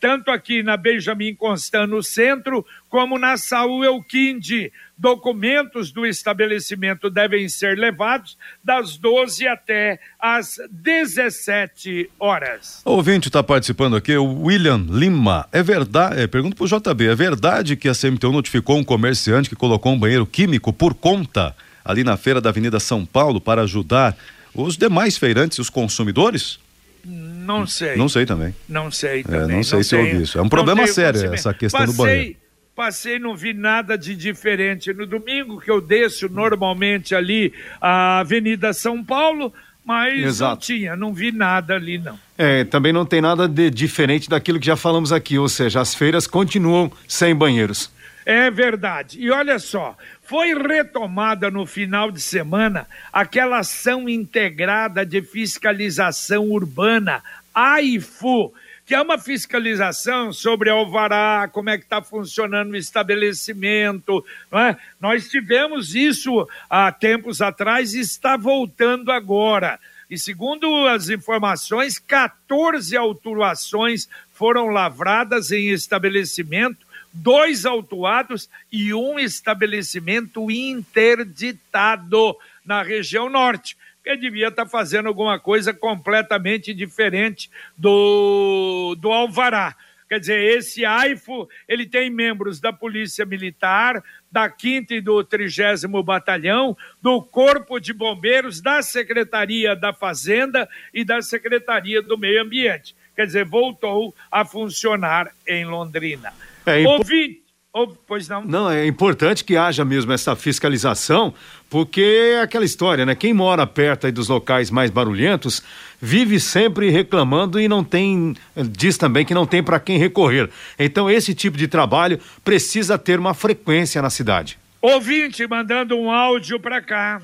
tanto 0.00 0.30
aqui 0.30 0.62
na 0.62 0.76
Benjamin 0.76 1.34
Constant 1.34 1.88
no 1.88 2.04
centro, 2.04 2.64
como 2.88 3.18
na 3.18 3.36
Saúl 3.36 3.84
Elquinde. 3.84 4.72
Documentos 4.96 5.90
do 5.90 6.06
estabelecimento 6.06 7.10
devem 7.10 7.48
ser 7.48 7.76
levados 7.76 8.38
das 8.62 8.96
12 8.96 9.48
até 9.48 9.98
as 10.20 10.60
17 10.70 12.08
horas. 12.16 12.80
O 12.84 12.92
ouvinte 12.92 13.28
está 13.28 13.42
participando 13.42 13.96
aqui, 13.96 14.16
o 14.16 14.42
William 14.44 14.86
Lima. 14.88 15.48
É 15.50 15.60
verdade, 15.60 16.20
é, 16.20 16.28
pergunto 16.28 16.54
para 16.54 16.64
o 16.64 16.68
JB, 16.68 17.08
é 17.08 17.14
verdade 17.16 17.74
que 17.74 17.88
a 17.88 17.92
CMTU 17.92 18.30
notificou 18.30 18.76
um 18.76 18.84
comerciante 18.84 19.48
que 19.48 19.56
colocou 19.56 19.92
um 19.92 19.98
banheiro 19.98 20.24
químico 20.24 20.72
por 20.72 20.94
conta 20.94 21.56
ali 21.84 22.04
na 22.04 22.16
feira 22.16 22.40
da 22.40 22.50
Avenida 22.50 22.78
São 22.78 23.04
Paulo 23.04 23.40
para 23.40 23.62
ajudar 23.62 24.16
os 24.54 24.76
demais 24.76 25.18
feirantes 25.18 25.58
e 25.58 25.60
os 25.60 25.70
consumidores? 25.70 26.60
Não 27.08 27.66
sei. 27.66 27.96
Não 27.96 28.08
sei 28.08 28.26
também. 28.26 28.54
Não 28.68 28.90
sei 28.90 29.22
também. 29.22 29.40
É, 29.40 29.56
não 29.56 29.62
sei 29.62 29.78
não 29.78 29.82
se 29.82 29.90
tenho, 29.90 30.06
ouvi 30.06 30.22
isso. 30.22 30.38
É 30.38 30.42
um 30.42 30.48
problema 30.48 30.86
sério 30.86 31.32
essa 31.32 31.54
questão 31.54 31.80
passei, 31.80 31.94
do 31.94 31.96
banheiro. 31.96 32.36
Passei, 32.76 33.18
não 33.18 33.34
vi 33.34 33.54
nada 33.54 33.96
de 33.96 34.14
diferente. 34.14 34.92
No 34.92 35.06
domingo 35.06 35.58
que 35.58 35.70
eu 35.70 35.80
desço 35.80 36.28
normalmente 36.28 37.14
ali 37.14 37.52
a 37.80 38.20
Avenida 38.20 38.74
São 38.74 39.02
Paulo, 39.02 39.52
mas 39.84 40.22
Exato. 40.22 40.52
não 40.52 40.58
tinha, 40.58 40.96
não 40.96 41.14
vi 41.14 41.32
nada 41.32 41.74
ali 41.74 41.96
não. 41.96 42.18
É, 42.36 42.62
também 42.64 42.92
não 42.92 43.06
tem 43.06 43.22
nada 43.22 43.48
de 43.48 43.70
diferente 43.70 44.28
daquilo 44.28 44.60
que 44.60 44.66
já 44.66 44.76
falamos 44.76 45.10
aqui, 45.10 45.38
ou 45.38 45.48
seja, 45.48 45.80
as 45.80 45.94
feiras 45.94 46.26
continuam 46.26 46.92
sem 47.08 47.34
banheiros. 47.34 47.90
É 48.28 48.50
verdade. 48.50 49.18
E 49.18 49.30
olha 49.30 49.58
só, 49.58 49.96
foi 50.22 50.52
retomada 50.52 51.50
no 51.50 51.64
final 51.64 52.10
de 52.10 52.20
semana 52.20 52.86
aquela 53.10 53.60
ação 53.60 54.06
integrada 54.06 55.06
de 55.06 55.22
fiscalização 55.22 56.50
urbana, 56.50 57.22
AIFU, 57.54 58.52
que 58.84 58.94
é 58.94 59.00
uma 59.00 59.16
fiscalização 59.16 60.30
sobre 60.30 60.68
alvará, 60.68 61.48
como 61.50 61.70
é 61.70 61.78
que 61.78 61.84
está 61.84 62.02
funcionando 62.02 62.72
o 62.72 62.76
estabelecimento. 62.76 64.22
É? 64.52 64.76
Nós 65.00 65.30
tivemos 65.30 65.94
isso 65.94 66.46
há 66.68 66.92
tempos 66.92 67.40
atrás 67.40 67.94
e 67.94 68.00
está 68.00 68.36
voltando 68.36 69.10
agora. 69.10 69.80
E 70.10 70.18
segundo 70.18 70.86
as 70.86 71.08
informações, 71.08 71.98
14 71.98 72.94
autuações 72.94 74.06
foram 74.34 74.66
lavradas 74.66 75.50
em 75.50 75.70
estabelecimento 75.70 76.87
dois 77.18 77.66
autuados 77.66 78.48
e 78.70 78.94
um 78.94 79.18
estabelecimento 79.18 80.50
interditado 80.50 82.36
na 82.64 82.82
região 82.82 83.28
norte, 83.28 83.76
que 84.04 84.16
devia 84.16 84.48
estar 84.48 84.64
tá 84.64 84.70
fazendo 84.70 85.06
alguma 85.06 85.38
coisa 85.38 85.72
completamente 85.72 86.72
diferente 86.72 87.50
do, 87.76 88.96
do 88.98 89.10
Alvará. 89.12 89.74
Quer 90.08 90.20
dizer, 90.20 90.56
esse 90.56 90.86
AIFO, 90.86 91.46
ele 91.68 91.84
tem 91.84 92.08
membros 92.08 92.58
da 92.58 92.72
Polícia 92.72 93.26
Militar, 93.26 94.02
da 94.32 94.50
5 94.50 94.94
e 94.94 95.00
do 95.02 95.22
30 95.22 95.86
Batalhão, 96.02 96.74
do 97.02 97.20
Corpo 97.20 97.78
de 97.78 97.92
Bombeiros, 97.92 98.62
da 98.62 98.80
Secretaria 98.80 99.76
da 99.76 99.92
Fazenda 99.92 100.66
e 100.94 101.04
da 101.04 101.20
Secretaria 101.20 102.00
do 102.00 102.16
Meio 102.16 102.40
Ambiente. 102.40 102.96
Quer 103.14 103.26
dizer, 103.26 103.44
voltou 103.44 104.14
a 104.30 104.46
funcionar 104.46 105.30
em 105.46 105.66
Londrina. 105.66 106.32
É, 106.68 106.86
Ouvinte, 106.86 107.48
Oh, 107.80 107.86
pois 107.86 108.26
não. 108.28 108.44
Não, 108.44 108.70
é 108.70 108.86
importante 108.86 109.44
que 109.44 109.56
haja 109.56 109.84
mesmo 109.84 110.10
essa 110.10 110.34
fiscalização, 110.34 111.34
porque 111.68 112.00
é 112.00 112.40
aquela 112.40 112.64
história, 112.64 113.04
né? 113.04 113.14
Quem 113.14 113.34
mora 113.34 113.66
perto 113.66 114.06
aí 114.06 114.12
dos 114.12 114.28
locais 114.28 114.70
mais 114.70 114.90
barulhentos 114.90 115.62
vive 116.00 116.40
sempre 116.40 116.90
reclamando 116.90 117.60
e 117.60 117.68
não 117.68 117.84
tem, 117.84 118.34
diz 118.56 118.96
também 118.96 119.24
que 119.24 119.34
não 119.34 119.46
tem 119.46 119.62
para 119.62 119.78
quem 119.78 119.98
recorrer. 119.98 120.50
Então 120.78 121.10
esse 121.10 121.34
tipo 121.34 121.58
de 121.58 121.68
trabalho 121.68 122.18
precisa 122.42 122.98
ter 122.98 123.18
uma 123.18 123.34
frequência 123.34 124.00
na 124.00 124.08
cidade. 124.10 124.58
Ouvinte 124.80 125.46
mandando 125.46 125.96
um 125.96 126.10
áudio 126.10 126.58
para 126.58 126.80
cá. 126.80 127.20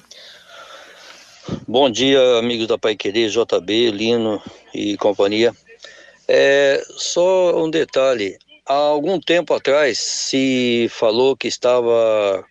Bom 1.66 1.90
dia, 1.90 2.20
amigos 2.38 2.66
da 2.66 2.78
Pai 2.78 2.94
Querer, 2.94 3.28
JB, 3.28 3.90
Lino 3.90 4.42
e 4.74 4.96
companhia. 4.98 5.52
É, 6.28 6.82
só 6.96 7.62
um 7.62 7.68
detalhe, 7.68 8.38
há 8.66 8.74
algum 8.74 9.20
tempo 9.20 9.54
atrás 9.54 9.98
se 9.98 10.88
falou 10.90 11.36
que 11.36 11.48
estava 11.48 12.44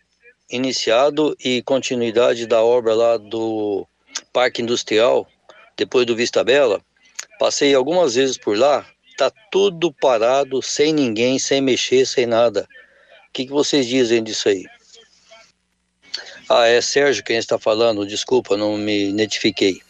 iniciado 0.50 1.36
e 1.43 1.62
continuidade 1.63 2.46
da 2.46 2.62
obra 2.62 2.93
lá 2.93 3.17
do 3.17 3.88
Parque 4.32 4.62
Industrial, 4.62 5.27
depois 5.75 6.05
do 6.05 6.15
Vista 6.15 6.43
Bela. 6.43 6.82
Passei 7.39 7.74
algumas 7.74 8.15
vezes 8.15 8.38
por 8.38 8.58
lá, 8.58 8.86
tá 9.17 9.32
tudo 9.51 9.91
parado, 9.91 10.62
sem 10.62 10.93
ninguém, 10.93 11.39
sem 11.39 11.62
mexer, 11.62 12.05
sem 12.05 12.25
nada. 12.25 12.67
O 13.29 13.34
que, 13.34 13.46
que 13.46 13.51
vocês 13.51 13.88
dizem 13.88 14.24
disso 14.24 14.50
aí? 14.50 14.65
Ah, 16.48 16.67
é 16.67 16.79
Sérgio 16.82 17.24
quem 17.24 17.38
está 17.38 17.58
falando, 17.58 18.05
desculpa, 18.05 18.55
não 18.55 18.77
me 18.77 19.10
identifiquei. 19.10 19.82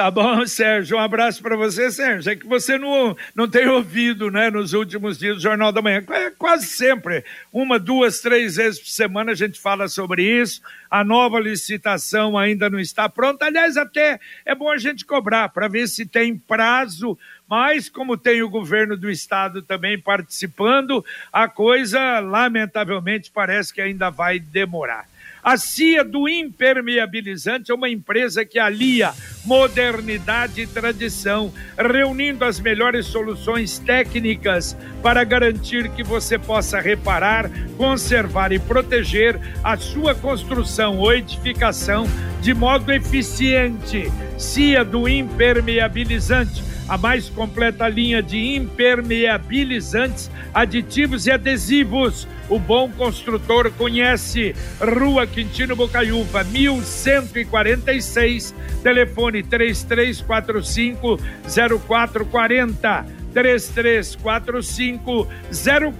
Tá 0.00 0.10
bom, 0.10 0.46
Sérgio. 0.48 0.96
Um 0.96 1.00
abraço 1.00 1.42
para 1.42 1.54
você, 1.56 1.90
Sérgio. 1.90 2.32
É 2.32 2.34
que 2.34 2.46
você 2.46 2.78
não, 2.78 3.14
não 3.34 3.46
tem 3.46 3.68
ouvido, 3.68 4.30
né, 4.30 4.48
nos 4.48 4.72
últimos 4.72 5.18
dias 5.18 5.36
do 5.36 5.42
Jornal 5.42 5.70
da 5.72 5.82
Manhã. 5.82 6.02
É 6.08 6.30
quase 6.30 6.68
sempre, 6.68 7.22
uma, 7.52 7.78
duas, 7.78 8.20
três 8.20 8.56
vezes 8.56 8.80
por 8.80 8.88
semana 8.88 9.32
a 9.32 9.34
gente 9.34 9.60
fala 9.60 9.88
sobre 9.88 10.22
isso. 10.22 10.62
A 10.90 11.04
nova 11.04 11.38
licitação 11.38 12.38
ainda 12.38 12.70
não 12.70 12.80
está 12.80 13.10
pronta. 13.10 13.44
Aliás, 13.44 13.76
até 13.76 14.18
é 14.46 14.54
bom 14.54 14.70
a 14.70 14.78
gente 14.78 15.04
cobrar 15.04 15.50
para 15.50 15.68
ver 15.68 15.86
se 15.86 16.06
tem 16.06 16.34
prazo. 16.34 17.18
Mas, 17.46 17.90
como 17.90 18.16
tem 18.16 18.42
o 18.42 18.48
governo 18.48 18.96
do 18.96 19.10
estado 19.10 19.60
também 19.60 20.00
participando, 20.00 21.04
a 21.30 21.46
coisa, 21.46 22.20
lamentavelmente, 22.20 23.30
parece 23.30 23.74
que 23.74 23.82
ainda 23.82 24.08
vai 24.08 24.38
demorar. 24.38 25.04
A 25.42 25.56
CIA 25.56 26.04
do 26.04 26.28
Impermeabilizante 26.28 27.72
é 27.72 27.74
uma 27.74 27.88
empresa 27.88 28.44
que 28.44 28.58
alia 28.58 29.12
modernidade 29.44 30.60
e 30.60 30.66
tradição, 30.66 31.52
reunindo 31.78 32.44
as 32.44 32.60
melhores 32.60 33.06
soluções 33.06 33.78
técnicas 33.78 34.76
para 35.02 35.24
garantir 35.24 35.90
que 35.92 36.02
você 36.02 36.38
possa 36.38 36.78
reparar, 36.78 37.50
conservar 37.78 38.52
e 38.52 38.58
proteger 38.58 39.40
a 39.64 39.78
sua 39.78 40.14
construção 40.14 40.98
ou 40.98 41.12
edificação 41.14 42.06
de 42.42 42.52
modo 42.52 42.92
eficiente. 42.92 44.12
CIA 44.36 44.84
do 44.84 45.08
Impermeabilizante 45.08 46.62
a 46.90 46.98
mais 46.98 47.28
completa 47.28 47.88
linha 47.88 48.20
de 48.20 48.56
impermeabilizantes, 48.56 50.28
aditivos 50.52 51.28
e 51.28 51.30
adesivos. 51.30 52.26
O 52.48 52.58
bom 52.58 52.90
construtor 52.90 53.70
conhece. 53.78 54.56
Rua 54.80 55.24
Quintino 55.24 55.76
Bocaiúva, 55.76 56.42
1146, 56.42 58.52
telefone 58.82 59.44
3345 59.44 61.16
0440. 61.46 63.20
3345 63.32 65.28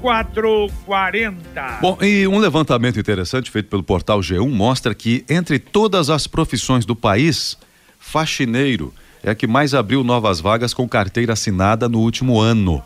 0440. 0.03 1.79
Bom, 1.81 1.97
e 2.03 2.27
um 2.27 2.41
levantamento 2.41 2.99
interessante 2.99 3.49
feito 3.49 3.69
pelo 3.69 3.85
portal 3.85 4.19
G1 4.19 4.51
mostra 4.51 4.93
que 4.93 5.25
entre 5.29 5.61
todas 5.61 6.11
as 6.11 6.27
profissões 6.27 6.85
do 6.85 6.97
país, 6.97 7.57
faxineiro 8.01 8.93
é 9.23 9.31
a 9.31 9.35
que 9.35 9.47
mais 9.47 9.75
abriu 9.75 10.03
novas 10.03 10.41
vagas 10.41 10.75
com 10.75 10.89
carteira 10.89 11.33
assinada 11.33 11.89
no 11.89 11.99
último 11.99 12.39
ano. 12.41 12.83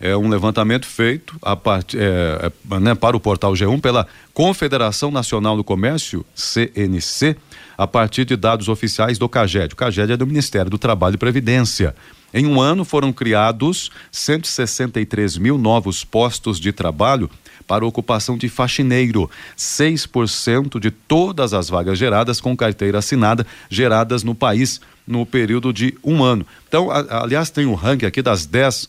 É 0.00 0.16
um 0.16 0.28
levantamento 0.28 0.86
feito 0.86 1.38
part, 1.62 1.96
é, 1.96 2.50
é, 2.70 2.80
né, 2.80 2.94
para 2.94 3.16
o 3.16 3.20
portal 3.20 3.52
G1 3.52 3.80
pela 3.80 4.06
Confederação 4.32 5.10
Nacional 5.10 5.56
do 5.56 5.64
Comércio, 5.64 6.26
CNC, 6.34 7.36
a 7.78 7.86
partir 7.86 8.24
de 8.24 8.36
dados 8.36 8.68
oficiais 8.68 9.18
do 9.18 9.28
CAGED. 9.28 9.72
O 9.72 9.76
CAGED 9.76 10.12
é 10.12 10.16
do 10.16 10.26
Ministério 10.26 10.70
do 10.70 10.78
Trabalho 10.78 11.14
e 11.14 11.18
Previdência. 11.18 11.94
Em 12.32 12.46
um 12.46 12.60
ano 12.60 12.84
foram 12.84 13.12
criados 13.12 13.90
163 14.10 15.38
mil 15.38 15.56
novos 15.56 16.04
postos 16.04 16.58
de 16.58 16.72
trabalho 16.72 17.30
para 17.66 17.86
ocupação 17.86 18.36
de 18.36 18.48
faxineiro. 18.48 19.30
6% 19.56 20.80
de 20.80 20.90
todas 20.90 21.54
as 21.54 21.68
vagas 21.68 21.96
geradas 21.96 22.40
com 22.40 22.56
carteira 22.56 22.98
assinada 22.98 23.46
geradas 23.70 24.22
no 24.22 24.34
país 24.34 24.80
no 25.06 25.24
período 25.26 25.72
de 25.72 25.96
um 26.02 26.22
ano. 26.22 26.46
Então, 26.68 26.90
a, 26.90 27.22
aliás, 27.22 27.50
tem 27.50 27.66
um 27.66 27.74
ranking 27.74 28.06
aqui 28.06 28.22
das 28.22 28.46
10 28.46 28.88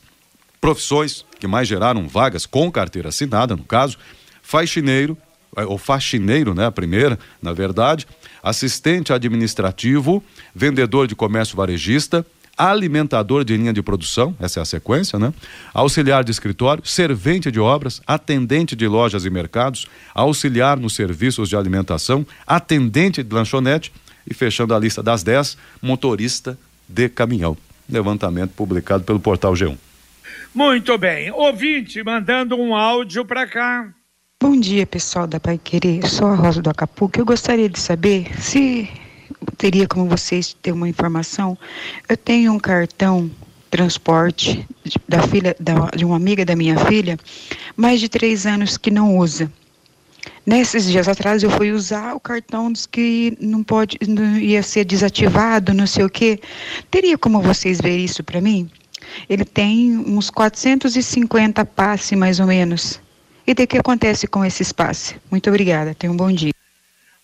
profissões 0.60 1.26
que 1.40 1.48
mais 1.48 1.68
geraram 1.68 2.08
vagas 2.08 2.46
com 2.46 2.72
carteira 2.72 3.10
assinada, 3.10 3.56
no 3.56 3.64
caso, 3.64 3.98
faxineiro, 4.42 5.18
é, 5.56 5.64
ou 5.64 5.78
faxineiro, 5.78 6.54
né, 6.54 6.66
a 6.66 6.72
primeira, 6.72 7.20
na 7.42 7.54
verdade, 7.54 8.08
assistente 8.42 9.14
administrativo, 9.14 10.24
vendedor 10.54 11.08
de 11.08 11.16
comércio 11.16 11.56
varejista, 11.56 12.26
alimentador 12.58 13.44
de 13.44 13.56
linha 13.56 13.74
de 13.74 13.82
produção, 13.82 14.36
essa 14.40 14.60
é 14.60 14.62
a 14.62 14.66
sequência, 14.66 15.20
né? 15.20 15.34
Auxiliar 15.74 16.24
de 16.24 16.32
escritório, 16.32 16.86
servente 16.86 17.52
de 17.52 17.60
obras, 17.60 18.02
atendente 18.08 18.76
de 18.76 18.88
lojas 18.88 19.26
e 19.26 19.30
mercados, 19.30 19.88
auxiliar 20.14 20.78
nos 20.78 20.96
serviços 20.96 21.50
de 21.50 21.58
alimentação, 21.58 22.26
atendente 22.48 23.22
de 23.22 23.36
lanchonete 23.36 23.92
e 24.28 24.34
fechando 24.34 24.74
a 24.74 24.80
lista 24.80 25.02
das 25.02 25.24
10, 25.24 25.58
motorista 25.82 26.58
de 26.88 27.10
caminhão. 27.10 27.58
Levantamento 27.90 28.52
publicado 28.52 29.04
pelo 29.04 29.20
portal 29.20 29.54
G1. 29.54 29.78
Muito 30.54 30.98
bem. 30.98 31.32
Ouvinte 31.32 32.04
mandando 32.04 32.56
um 32.56 32.76
áudio 32.76 33.26
para 33.26 33.46
cá. 33.46 33.94
Bom 34.42 34.60
dia, 34.60 34.86
pessoal 34.86 35.28
da 35.28 35.40
Pai 35.40 35.58
Querer. 35.58 36.08
Sou 36.08 36.28
a 36.28 36.36
Rosa 36.36 36.62
do 36.62 36.70
Acapulco. 36.70 37.20
Eu 37.20 37.26
gostaria 37.26 37.70
de 37.70 37.80
saber 37.80 38.28
se 38.42 38.90
teria 39.58 39.88
como 39.88 40.08
vocês 40.08 40.54
ter 40.54 40.72
uma 40.72 40.88
informação. 40.88 41.58
Eu 42.08 42.18
tenho 42.18 42.54
um 42.54 42.60
cartão 42.60 43.30
transporte 43.70 44.66
da 45.08 45.22
filha 45.24 45.56
da, 45.60 45.90
de 45.96 46.06
uma 46.06 46.16
amiga 46.16 46.46
da 46.46 46.56
minha 46.56 46.78
filha, 46.86 47.18
mais 47.76 48.00
de 48.00 48.08
três 48.08 48.46
anos 48.46 48.78
que 48.78 48.90
não 48.90 49.18
usa. 49.18 49.52
Nesses 50.46 50.86
dias 50.86 51.08
atrás 51.08 51.42
eu 51.42 51.50
fui 51.50 51.72
usar 51.72 52.14
o 52.14 52.20
cartão 52.20 52.72
dos 52.72 52.86
que 52.86 53.36
não 53.42 53.64
pode, 53.64 53.98
não 54.08 54.38
ia 54.38 54.62
ser 54.62 54.86
desativado, 54.86 55.74
não 55.74 55.88
sei 55.88 56.06
o 56.06 56.10
quê. 56.10 56.40
Teria 56.92 57.18
como 57.18 57.42
vocês 57.42 57.82
ver 57.82 57.98
isso 57.98 58.24
para 58.24 58.40
mim? 58.40 58.70
Ele 59.28 59.44
tem 59.44 59.98
uns 59.98 60.30
450 60.30 61.66
passes 61.66 62.18
mais 62.18 62.40
ou 62.40 62.46
menos. 62.46 63.02
E 63.48 63.52
o 63.52 63.56
que 63.56 63.78
acontece 63.78 64.28
com 64.28 64.46
esse 64.46 64.72
passe? 64.72 65.16
Muito 65.32 65.50
obrigada. 65.50 65.96
Tenha 65.96 66.14
um 66.14 66.18
bom 66.18 66.32
dia. 66.32 66.55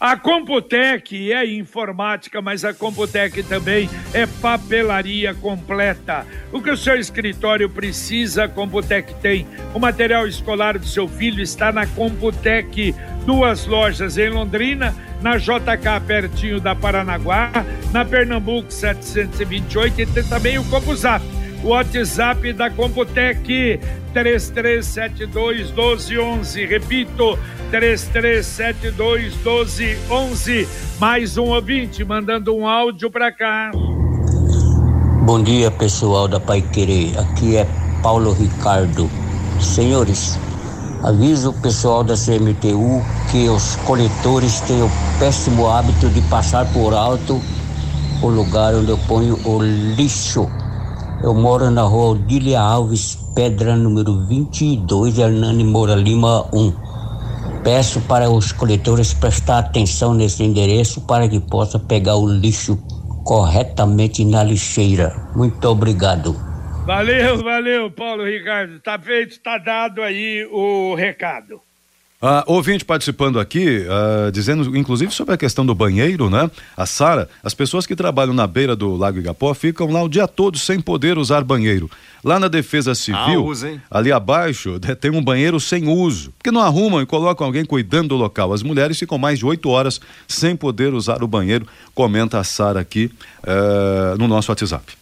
A 0.00 0.16
Computec 0.16 1.32
é 1.32 1.44
informática, 1.44 2.40
mas 2.40 2.64
a 2.64 2.72
Computec 2.72 3.42
também 3.42 3.90
é 4.14 4.26
papelaria 4.26 5.34
completa. 5.34 6.24
O 6.52 6.62
que 6.62 6.70
o 6.70 6.76
seu 6.76 6.94
escritório 6.94 7.68
precisa, 7.68 8.44
a 8.44 8.48
Computec 8.48 9.12
tem. 9.14 9.44
O 9.74 9.80
material 9.80 10.28
escolar 10.28 10.78
do 10.78 10.86
seu 10.86 11.08
filho 11.08 11.42
está 11.42 11.72
na 11.72 11.84
Computec. 11.84 12.94
Duas 13.26 13.66
lojas 13.66 14.16
em 14.16 14.28
Londrina, 14.30 14.94
na 15.20 15.36
JK 15.36 16.06
pertinho 16.06 16.60
da 16.60 16.76
Paranaguá, 16.76 17.50
na 17.92 18.04
Pernambuco 18.04 18.72
728 18.72 20.00
e 20.00 20.06
tem 20.06 20.22
também 20.22 20.58
o 20.58 20.64
Compuzap 20.66 21.37
o 21.62 21.68
WhatsApp 21.68 22.52
da 22.52 22.70
Computec 22.70 23.80
3372 24.12 25.70
1211. 25.70 26.66
Repito, 26.66 27.38
3372 27.70 29.34
1211. 29.36 30.68
Mais 30.98 31.36
um 31.36 31.46
ouvinte 31.46 32.04
mandando 32.04 32.54
um 32.56 32.66
áudio 32.66 33.10
para 33.10 33.32
cá. 33.32 33.70
Bom 35.22 35.42
dia, 35.42 35.70
pessoal 35.70 36.26
da 36.26 36.40
Pai 36.40 36.62
Querer. 36.62 37.18
Aqui 37.18 37.56
é 37.56 37.66
Paulo 38.02 38.32
Ricardo. 38.32 39.10
Senhores, 39.60 40.38
aviso 41.02 41.50
o 41.50 41.60
pessoal 41.60 42.04
da 42.04 42.14
CMTU 42.14 43.02
que 43.30 43.48
os 43.48 43.76
coletores 43.76 44.60
têm 44.60 44.82
o 44.82 44.90
péssimo 45.18 45.68
hábito 45.68 46.08
de 46.08 46.20
passar 46.22 46.64
por 46.72 46.94
alto 46.94 47.42
o 48.22 48.28
lugar 48.28 48.74
onde 48.74 48.90
eu 48.90 48.98
ponho 49.06 49.38
o 49.44 49.62
lixo 49.62 50.48
eu 51.22 51.34
moro 51.34 51.70
na 51.70 51.82
rua 51.82 52.10
Odília 52.10 52.60
Alves, 52.60 53.16
pedra 53.34 53.76
número 53.76 54.26
22, 54.26 55.18
Hernani 55.18 55.64
Moura 55.64 55.94
Lima 55.94 56.48
1. 56.54 56.72
Peço 57.64 58.00
para 58.02 58.30
os 58.30 58.52
coletores 58.52 59.12
prestar 59.12 59.58
atenção 59.58 60.14
nesse 60.14 60.44
endereço 60.44 61.00
para 61.06 61.28
que 61.28 61.40
possa 61.40 61.78
pegar 61.78 62.16
o 62.16 62.28
lixo 62.28 62.76
corretamente 63.24 64.24
na 64.24 64.44
lixeira. 64.44 65.14
Muito 65.34 65.64
obrigado. 65.66 66.34
Valeu, 66.86 67.42
valeu, 67.42 67.90
Paulo 67.90 68.24
Ricardo. 68.24 68.80
Tá 68.80 68.98
feito, 68.98 69.40
tá 69.40 69.58
dado 69.58 70.00
aí 70.00 70.48
o 70.50 70.94
recado. 70.94 71.60
Uh, 72.20 72.42
ouvinte 72.46 72.84
participando 72.84 73.38
aqui, 73.38 73.86
uh, 73.86 74.32
dizendo 74.32 74.76
inclusive 74.76 75.12
sobre 75.12 75.34
a 75.34 75.36
questão 75.36 75.64
do 75.64 75.72
banheiro, 75.72 76.28
né? 76.28 76.50
A 76.76 76.84
Sara, 76.84 77.28
as 77.44 77.54
pessoas 77.54 77.86
que 77.86 77.94
trabalham 77.94 78.34
na 78.34 78.44
beira 78.44 78.74
do 78.74 78.96
Lago 78.96 79.18
Igapó 79.18 79.54
ficam 79.54 79.88
lá 79.92 80.02
o 80.02 80.08
dia 80.08 80.26
todo 80.26 80.58
sem 80.58 80.80
poder 80.80 81.16
usar 81.16 81.44
banheiro. 81.44 81.88
Lá 82.24 82.40
na 82.40 82.48
Defesa 82.48 82.92
Civil, 82.92 83.20
ah, 83.20 83.38
usa, 83.38 83.80
ali 83.88 84.10
abaixo, 84.10 84.80
tem 85.00 85.12
um 85.12 85.22
banheiro 85.22 85.60
sem 85.60 85.86
uso, 85.86 86.32
porque 86.36 86.50
não 86.50 86.60
arrumam 86.60 87.00
e 87.00 87.06
colocam 87.06 87.46
alguém 87.46 87.64
cuidando 87.64 88.08
do 88.08 88.16
local. 88.16 88.52
As 88.52 88.64
mulheres 88.64 88.98
ficam 88.98 89.16
mais 89.16 89.38
de 89.38 89.46
oito 89.46 89.68
horas 89.68 90.00
sem 90.26 90.56
poder 90.56 90.94
usar 90.94 91.22
o 91.22 91.28
banheiro, 91.28 91.68
comenta 91.94 92.40
a 92.40 92.42
Sara 92.42 92.80
aqui 92.80 93.12
uh, 93.44 94.18
no 94.18 94.26
nosso 94.26 94.50
WhatsApp. 94.50 94.98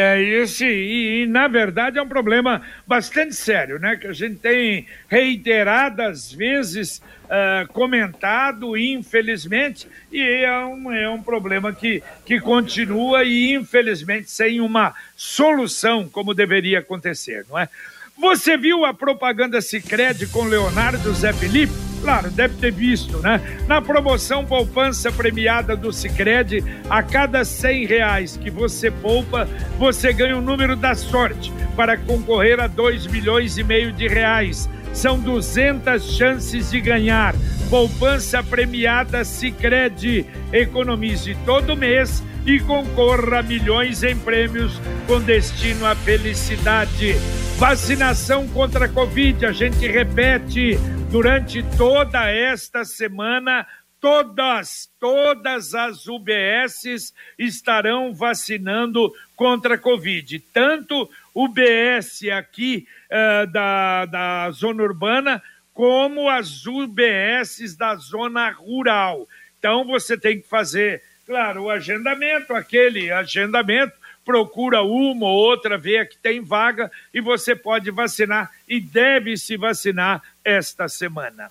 É, 0.00 0.22
esse, 0.22 0.64
e, 0.64 1.22
e, 1.22 1.26
na 1.26 1.48
verdade 1.48 1.98
é 1.98 2.02
um 2.02 2.06
problema 2.06 2.62
bastante 2.86 3.34
sério, 3.34 3.80
né? 3.80 3.96
Que 3.96 4.06
a 4.06 4.12
gente 4.12 4.36
tem 4.36 4.86
reiteradas 5.08 6.32
vezes 6.32 7.02
uh, 7.24 7.66
comentado, 7.72 8.76
infelizmente, 8.76 9.88
e 10.12 10.22
é 10.22 10.56
um, 10.64 10.92
é 10.92 11.10
um 11.10 11.20
problema 11.20 11.72
que, 11.72 12.00
que 12.24 12.38
continua 12.38 13.24
e, 13.24 13.52
infelizmente, 13.54 14.30
sem 14.30 14.60
uma 14.60 14.94
solução 15.16 16.08
como 16.08 16.32
deveria 16.32 16.78
acontecer, 16.78 17.44
não 17.50 17.58
é? 17.58 17.68
Você 18.16 18.56
viu 18.56 18.84
a 18.84 18.94
propaganda 18.94 19.60
Sicredi 19.60 20.28
com 20.28 20.44
Leonardo 20.44 21.12
Zé 21.12 21.32
Felipe? 21.32 21.87
Claro, 22.02 22.30
deve 22.30 22.54
ter 22.56 22.72
visto, 22.72 23.18
né? 23.18 23.40
Na 23.66 23.82
promoção 23.82 24.44
poupança 24.44 25.10
premiada 25.10 25.76
do 25.76 25.92
Sicredi, 25.92 26.64
a 26.88 27.02
cada 27.02 27.44
cem 27.44 27.86
reais 27.86 28.36
que 28.36 28.50
você 28.50 28.90
poupa, 28.90 29.48
você 29.78 30.12
ganha 30.12 30.36
o 30.36 30.42
número 30.42 30.76
da 30.76 30.94
sorte 30.94 31.52
para 31.76 31.96
concorrer 31.96 32.60
a 32.60 32.66
dois 32.66 33.06
milhões 33.06 33.58
e 33.58 33.64
meio 33.64 33.92
de 33.92 34.08
reais. 34.08 34.68
São 34.92 35.18
200 35.18 36.16
chances 36.16 36.70
de 36.70 36.80
ganhar. 36.80 37.34
Poupança 37.70 38.42
premiada 38.42 39.24
Sicredi. 39.24 40.24
Economize 40.52 41.36
todo 41.44 41.76
mês 41.76 42.22
e 42.46 42.58
concorra 42.60 43.40
a 43.40 43.42
milhões 43.42 44.02
em 44.02 44.16
prêmios 44.16 44.80
com 45.06 45.20
destino 45.20 45.86
à 45.86 45.94
felicidade. 45.94 47.14
Vacinação 47.58 48.46
contra 48.48 48.86
a 48.86 48.88
Covid, 48.88 49.44
a 49.44 49.52
gente 49.52 49.86
repete 49.86 50.78
durante 51.10 51.62
toda 51.76 52.30
esta 52.30 52.84
semana. 52.84 53.66
Todas, 54.00 54.88
todas 55.00 55.74
as 55.74 56.06
UBSs 56.06 57.12
estarão 57.36 58.14
vacinando 58.14 59.12
contra 59.34 59.74
a 59.74 59.78
Covid. 59.78 60.38
Tanto 60.52 61.10
o 61.34 61.48
BS 61.48 62.28
aqui 62.32 62.86
uh, 63.10 63.50
da, 63.50 64.06
da 64.06 64.50
zona 64.52 64.84
urbana, 64.84 65.42
como 65.74 66.28
as 66.28 66.64
UBSs 66.64 67.76
da 67.76 67.96
zona 67.96 68.50
rural. 68.50 69.26
Então 69.58 69.84
você 69.84 70.16
tem 70.16 70.40
que 70.40 70.48
fazer 70.48 71.02
Claro, 71.28 71.64
o 71.64 71.70
agendamento, 71.70 72.54
aquele 72.54 73.12
agendamento, 73.12 73.92
procura 74.24 74.80
uma 74.80 75.26
ou 75.26 75.36
outra, 75.36 75.76
vê 75.76 76.02
que 76.06 76.16
tem 76.16 76.40
vaga 76.40 76.90
e 77.12 77.20
você 77.20 77.54
pode 77.54 77.90
vacinar 77.90 78.50
e 78.66 78.80
deve 78.80 79.36
se 79.36 79.54
vacinar 79.54 80.22
esta 80.48 80.88
semana. 80.88 81.50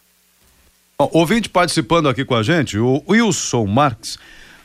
Bom, 0.97 1.09
ouvinte 1.13 1.47
participando 1.47 2.09
aqui 2.09 2.25
com 2.25 2.35
a 2.35 2.41
gente, 2.41 2.79
o 2.79 3.03
Wilson 3.07 3.65
Marques. 3.67 4.15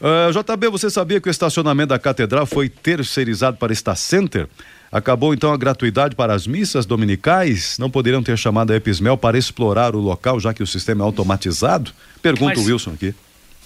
Uh, 0.00 0.28
ah, 0.28 0.30
JB, 0.30 0.68
você 0.68 0.88
sabia 0.88 1.20
que 1.20 1.28
o 1.28 1.30
estacionamento 1.30 1.90
da 1.90 1.98
catedral 1.98 2.46
foi 2.46 2.68
terceirizado 2.68 3.58
para 3.58 3.74
Star 3.74 3.96
Center? 3.96 4.48
Acabou 4.90 5.32
então 5.32 5.52
a 5.52 5.56
gratuidade 5.56 6.16
para 6.16 6.34
as 6.34 6.46
missas 6.46 6.86
dominicais? 6.86 7.76
Não 7.78 7.90
poderiam 7.90 8.22
ter 8.22 8.36
chamado 8.36 8.72
a 8.72 8.76
Epismel 8.76 9.16
para 9.16 9.38
explorar 9.38 9.94
o 9.94 10.00
local, 10.00 10.40
já 10.40 10.52
que 10.52 10.62
o 10.62 10.66
sistema 10.66 11.04
é 11.04 11.06
automatizado? 11.06 11.92
Pergunta 12.22 12.54
Mas... 12.56 12.66
o 12.66 12.70
Wilson 12.70 12.92
aqui. 12.92 13.14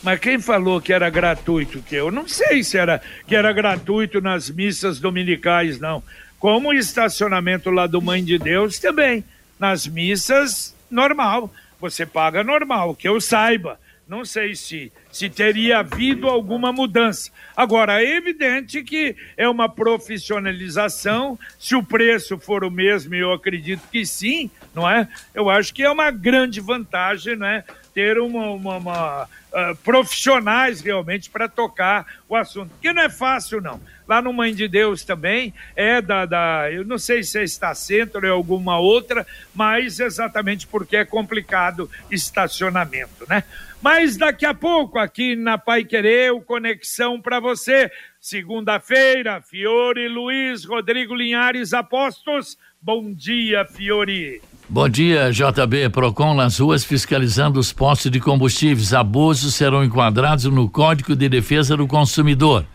Mas 0.02 0.20
quem 0.20 0.38
falou 0.38 0.80
que 0.80 0.92
era 0.92 1.08
gratuito? 1.08 1.80
Que 1.82 1.96
eu 1.96 2.10
não 2.10 2.28
sei 2.28 2.62
se 2.62 2.76
era 2.76 3.00
que 3.26 3.34
era 3.34 3.52
gratuito 3.52 4.20
nas 4.20 4.50
missas 4.50 5.00
dominicais, 5.00 5.80
não. 5.80 6.02
Como 6.38 6.68
o 6.68 6.74
estacionamento 6.74 7.70
lá 7.70 7.86
do 7.86 8.02
Mãe 8.02 8.22
de 8.22 8.38
Deus 8.38 8.78
também. 8.78 9.24
Nas 9.58 9.86
missas, 9.86 10.74
normal. 10.90 11.52
Você 11.80 12.06
paga 12.06 12.42
normal, 12.42 12.94
que 12.94 13.08
eu 13.08 13.20
saiba. 13.20 13.78
Não 14.08 14.24
sei 14.24 14.54
se, 14.54 14.92
se 15.10 15.28
teria 15.28 15.80
havido 15.80 16.28
alguma 16.28 16.72
mudança. 16.72 17.30
Agora, 17.56 18.00
é 18.00 18.16
evidente 18.16 18.84
que 18.84 19.16
é 19.36 19.48
uma 19.48 19.68
profissionalização. 19.68 21.36
Se 21.58 21.74
o 21.74 21.82
preço 21.82 22.38
for 22.38 22.62
o 22.62 22.70
mesmo, 22.70 23.16
eu 23.16 23.32
acredito 23.32 23.82
que 23.90 24.06
sim, 24.06 24.48
não 24.72 24.88
é? 24.88 25.08
Eu 25.34 25.50
acho 25.50 25.74
que 25.74 25.82
é 25.82 25.90
uma 25.90 26.12
grande 26.12 26.60
vantagem, 26.60 27.34
não 27.34 27.46
é? 27.48 27.64
Ter 27.92 28.18
uma, 28.18 28.52
uma, 28.52 28.76
uma 28.76 29.28
uh, 29.56 29.74
profissionais 29.76 30.82
realmente 30.82 31.30
para 31.30 31.48
tocar 31.48 32.06
o 32.28 32.36
assunto. 32.36 32.70
Que 32.80 32.92
não 32.92 33.02
é 33.02 33.08
fácil, 33.08 33.60
não. 33.60 33.80
Lá 34.06 34.20
no 34.20 34.32
Mãe 34.32 34.54
de 34.54 34.68
Deus 34.68 35.02
também 35.02 35.52
é 35.74 36.00
da, 36.00 36.26
da 36.26 36.70
eu 36.70 36.84
não 36.84 36.98
sei 36.98 37.22
se 37.22 37.40
é 37.40 37.44
Estacentro 37.44 38.20
ou 38.20 38.26
é 38.26 38.30
alguma 38.30 38.78
outra, 38.78 39.26
mas 39.54 39.98
exatamente 39.98 40.66
porque 40.66 40.96
é 40.96 41.04
complicado 41.04 41.90
estacionamento, 42.10 43.26
né? 43.28 43.42
Mas 43.82 44.16
daqui 44.16 44.46
a 44.46 44.54
pouco, 44.54 44.98
aqui 44.98 45.36
na 45.36 45.58
Pai 45.58 45.84
Querer, 45.84 46.32
o 46.32 46.40
Conexão 46.40 47.20
para 47.20 47.40
você. 47.40 47.90
Segunda-feira, 48.20 49.40
Fiore 49.42 50.08
Luiz 50.08 50.64
Rodrigo 50.64 51.14
Linhares 51.14 51.72
Apostos. 51.72 52.58
Bom 52.80 53.12
dia, 53.12 53.64
Fiore. 53.64 54.40
Bom 54.68 54.88
dia, 54.88 55.30
JB. 55.30 55.90
Procon 55.90 56.34
nas 56.34 56.58
ruas 56.58 56.84
fiscalizando 56.84 57.60
os 57.60 57.72
postos 57.72 58.10
de 58.10 58.18
combustíveis. 58.18 58.92
Abusos 58.92 59.54
serão 59.54 59.84
enquadrados 59.84 60.44
no 60.46 60.68
Código 60.68 61.14
de 61.14 61.28
Defesa 61.28 61.76
do 61.76 61.86
Consumidor. 61.86 62.66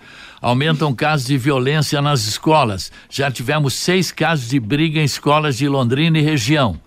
Aumentam 0.41 0.95
casos 0.95 1.27
de 1.27 1.37
violência 1.37 2.01
nas 2.01 2.25
escolas. 2.25 2.93
Já 3.09 3.29
tivemos 3.29 3.73
seis 3.73 4.09
casos 4.09 4.47
de 4.47 4.57
briga 4.57 5.01
em 5.01 5.03
escolas 5.03 5.57
de 5.57 5.67
Londrina 5.67 6.17
e 6.17 6.21
região. 6.21 6.79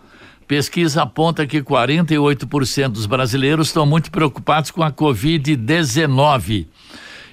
Pesquisa 0.48 1.02
aponta 1.02 1.46
que 1.46 1.62
48% 1.62 2.88
dos 2.88 3.04
brasileiros 3.04 3.66
estão 3.66 3.84
muito 3.84 4.10
preocupados 4.10 4.70
com 4.70 4.82
a 4.82 4.90
Covid-19. 4.90 6.66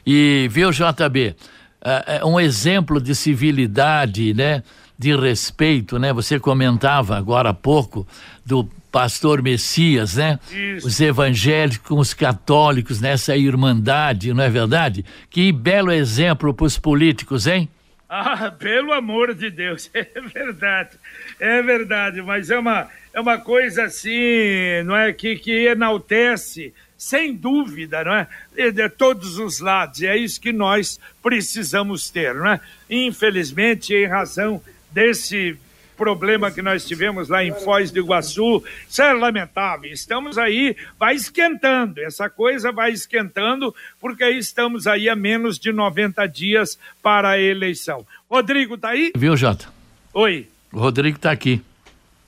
E, 0.05 0.49
viu, 0.51 0.71
JB, 0.71 1.37
é, 1.83 2.17
é 2.17 2.25
um 2.25 2.37
exemplo 2.37 2.99
de 2.99 3.15
civilidade, 3.15 4.33
né? 4.33 4.61
De 5.01 5.15
respeito, 5.15 5.97
né? 5.97 6.13
Você 6.13 6.39
comentava 6.39 7.17
agora 7.17 7.49
há 7.49 7.53
pouco 7.55 8.07
do 8.45 8.69
pastor 8.91 9.41
Messias, 9.41 10.15
né? 10.15 10.39
Isso. 10.51 10.85
Os 10.85 11.01
evangélicos 11.01 11.87
com 11.87 11.97
os 11.97 12.13
católicos 12.13 13.01
nessa 13.01 13.35
irmandade, 13.35 14.31
não 14.31 14.43
é 14.43 14.49
verdade? 14.49 15.03
Que 15.27 15.51
belo 15.51 15.91
exemplo 15.91 16.53
para 16.53 16.65
os 16.67 16.77
políticos, 16.77 17.47
hein? 17.47 17.67
Ah, 18.07 18.51
pelo 18.51 18.93
amor 18.93 19.33
de 19.33 19.49
Deus, 19.49 19.89
é 19.95 20.03
verdade, 20.03 20.91
é 21.39 21.63
verdade, 21.63 22.21
mas 22.21 22.51
é 22.51 22.59
uma, 22.59 22.87
é 23.11 23.19
uma 23.19 23.39
coisa 23.39 23.85
assim, 23.85 24.83
não 24.85 24.95
é, 24.95 25.11
que, 25.11 25.35
que 25.37 25.65
enaltece, 25.65 26.75
sem 26.95 27.33
dúvida, 27.33 28.03
não 28.03 28.13
é, 28.13 28.27
de, 28.53 28.71
de 28.71 28.87
todos 28.89 29.39
os 29.39 29.59
lados, 29.61 29.99
e 30.01 30.05
é 30.05 30.15
isso 30.15 30.39
que 30.39 30.53
nós 30.53 30.99
precisamos 31.23 32.11
ter, 32.11 32.35
não 32.35 32.51
é? 32.51 32.59
Infelizmente, 32.87 33.95
em 33.95 34.05
razão 34.05 34.61
desse 34.91 35.57
problema 36.01 36.49
que 36.49 36.63
nós 36.63 36.83
tivemos 36.83 37.29
lá 37.29 37.43
em 37.43 37.53
Foz 37.53 37.91
do 37.91 37.99
Iguaçu. 37.99 38.63
Isso 38.89 39.03
é 39.03 39.13
lamentável. 39.13 39.91
Estamos 39.91 40.35
aí, 40.35 40.75
vai 40.99 41.13
esquentando, 41.13 42.01
essa 42.01 42.27
coisa 42.27 42.71
vai 42.71 42.91
esquentando, 42.91 43.73
porque 43.99 44.27
estamos 44.31 44.87
aí 44.87 45.07
a 45.07 45.15
menos 45.15 45.59
de 45.59 45.71
90 45.71 46.25
dias 46.27 46.79
para 47.03 47.29
a 47.29 47.39
eleição. 47.39 48.03
Rodrigo, 48.27 48.79
tá 48.79 48.89
aí? 48.89 49.11
Viu, 49.15 49.37
Jota? 49.37 49.67
Oi. 50.11 50.47
O 50.73 50.79
Rodrigo 50.79 51.19
tá 51.19 51.29
aqui. 51.29 51.61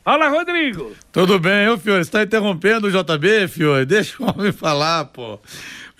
Fala, 0.04 0.28
Rodrigo. 0.28 0.94
Tudo 1.12 1.40
bem, 1.40 1.68
ô 1.70 1.78
Fiore? 1.78 2.04
Você 2.04 2.12
tá 2.12 2.24
interrompendo 2.24 2.88
o 2.88 2.92
JB, 2.92 3.48
Fiore? 3.48 3.86
Deixa 3.86 4.22
o 4.22 4.30
homem 4.30 4.52
falar, 4.52 5.06
pô. 5.06 5.40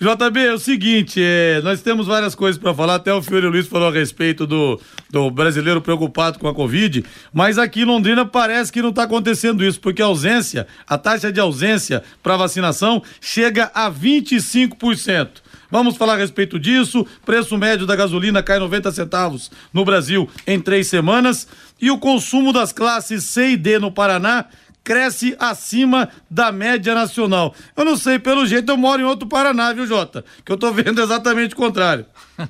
JB, 0.04 0.38
é 0.38 0.52
o 0.52 0.58
seguinte, 0.58 1.18
é, 1.18 1.62
nós 1.62 1.80
temos 1.80 2.06
várias 2.06 2.34
coisas 2.34 2.60
para 2.60 2.74
falar, 2.74 2.96
até 2.96 3.10
o 3.10 3.22
Fiore 3.22 3.46
Luiz 3.46 3.66
falou 3.66 3.88
a 3.88 3.90
respeito 3.90 4.46
do, 4.46 4.78
do 5.08 5.30
brasileiro 5.30 5.80
preocupado 5.80 6.38
com 6.38 6.46
a 6.46 6.54
Covid, 6.54 7.02
mas 7.32 7.56
aqui 7.56 7.80
em 7.80 7.84
Londrina 7.86 8.26
parece 8.26 8.70
que 8.70 8.82
não 8.82 8.90
está 8.90 9.04
acontecendo 9.04 9.64
isso, 9.64 9.80
porque 9.80 10.02
a 10.02 10.04
ausência, 10.04 10.66
a 10.86 10.98
taxa 10.98 11.32
de 11.32 11.40
ausência 11.40 12.02
para 12.22 12.36
vacinação 12.36 13.02
chega 13.18 13.70
a 13.74 13.90
25%. 13.90 15.42
Vamos 15.70 15.96
falar 15.96 16.14
a 16.14 16.18
respeito 16.18 16.58
disso. 16.58 17.04
Preço 17.24 17.56
médio 17.56 17.86
da 17.86 17.96
gasolina 17.96 18.42
cai 18.42 18.58
90 18.58 18.92
centavos 18.92 19.50
no 19.72 19.84
Brasil 19.84 20.28
em 20.46 20.60
três 20.60 20.86
semanas. 20.86 21.48
E 21.80 21.90
o 21.90 21.98
consumo 21.98 22.52
das 22.52 22.72
classes 22.72 23.24
C 23.24 23.52
e 23.52 23.56
D 23.56 23.78
no 23.78 23.90
Paraná 23.90 24.44
cresce 24.84 25.34
acima 25.40 26.10
da 26.30 26.52
média 26.52 26.94
nacional. 26.94 27.54
Eu 27.74 27.84
não 27.84 27.96
sei, 27.96 28.18
pelo 28.18 28.46
jeito 28.46 28.70
eu 28.70 28.76
moro 28.76 29.00
em 29.00 29.06
outro 29.06 29.26
Paraná, 29.26 29.72
viu, 29.72 29.86
Jota? 29.86 30.24
Que 30.44 30.52
eu 30.52 30.58
tô 30.58 30.70
vendo 30.70 31.00
exatamente 31.00 31.54
o 31.54 31.56
contrário. 31.56 32.06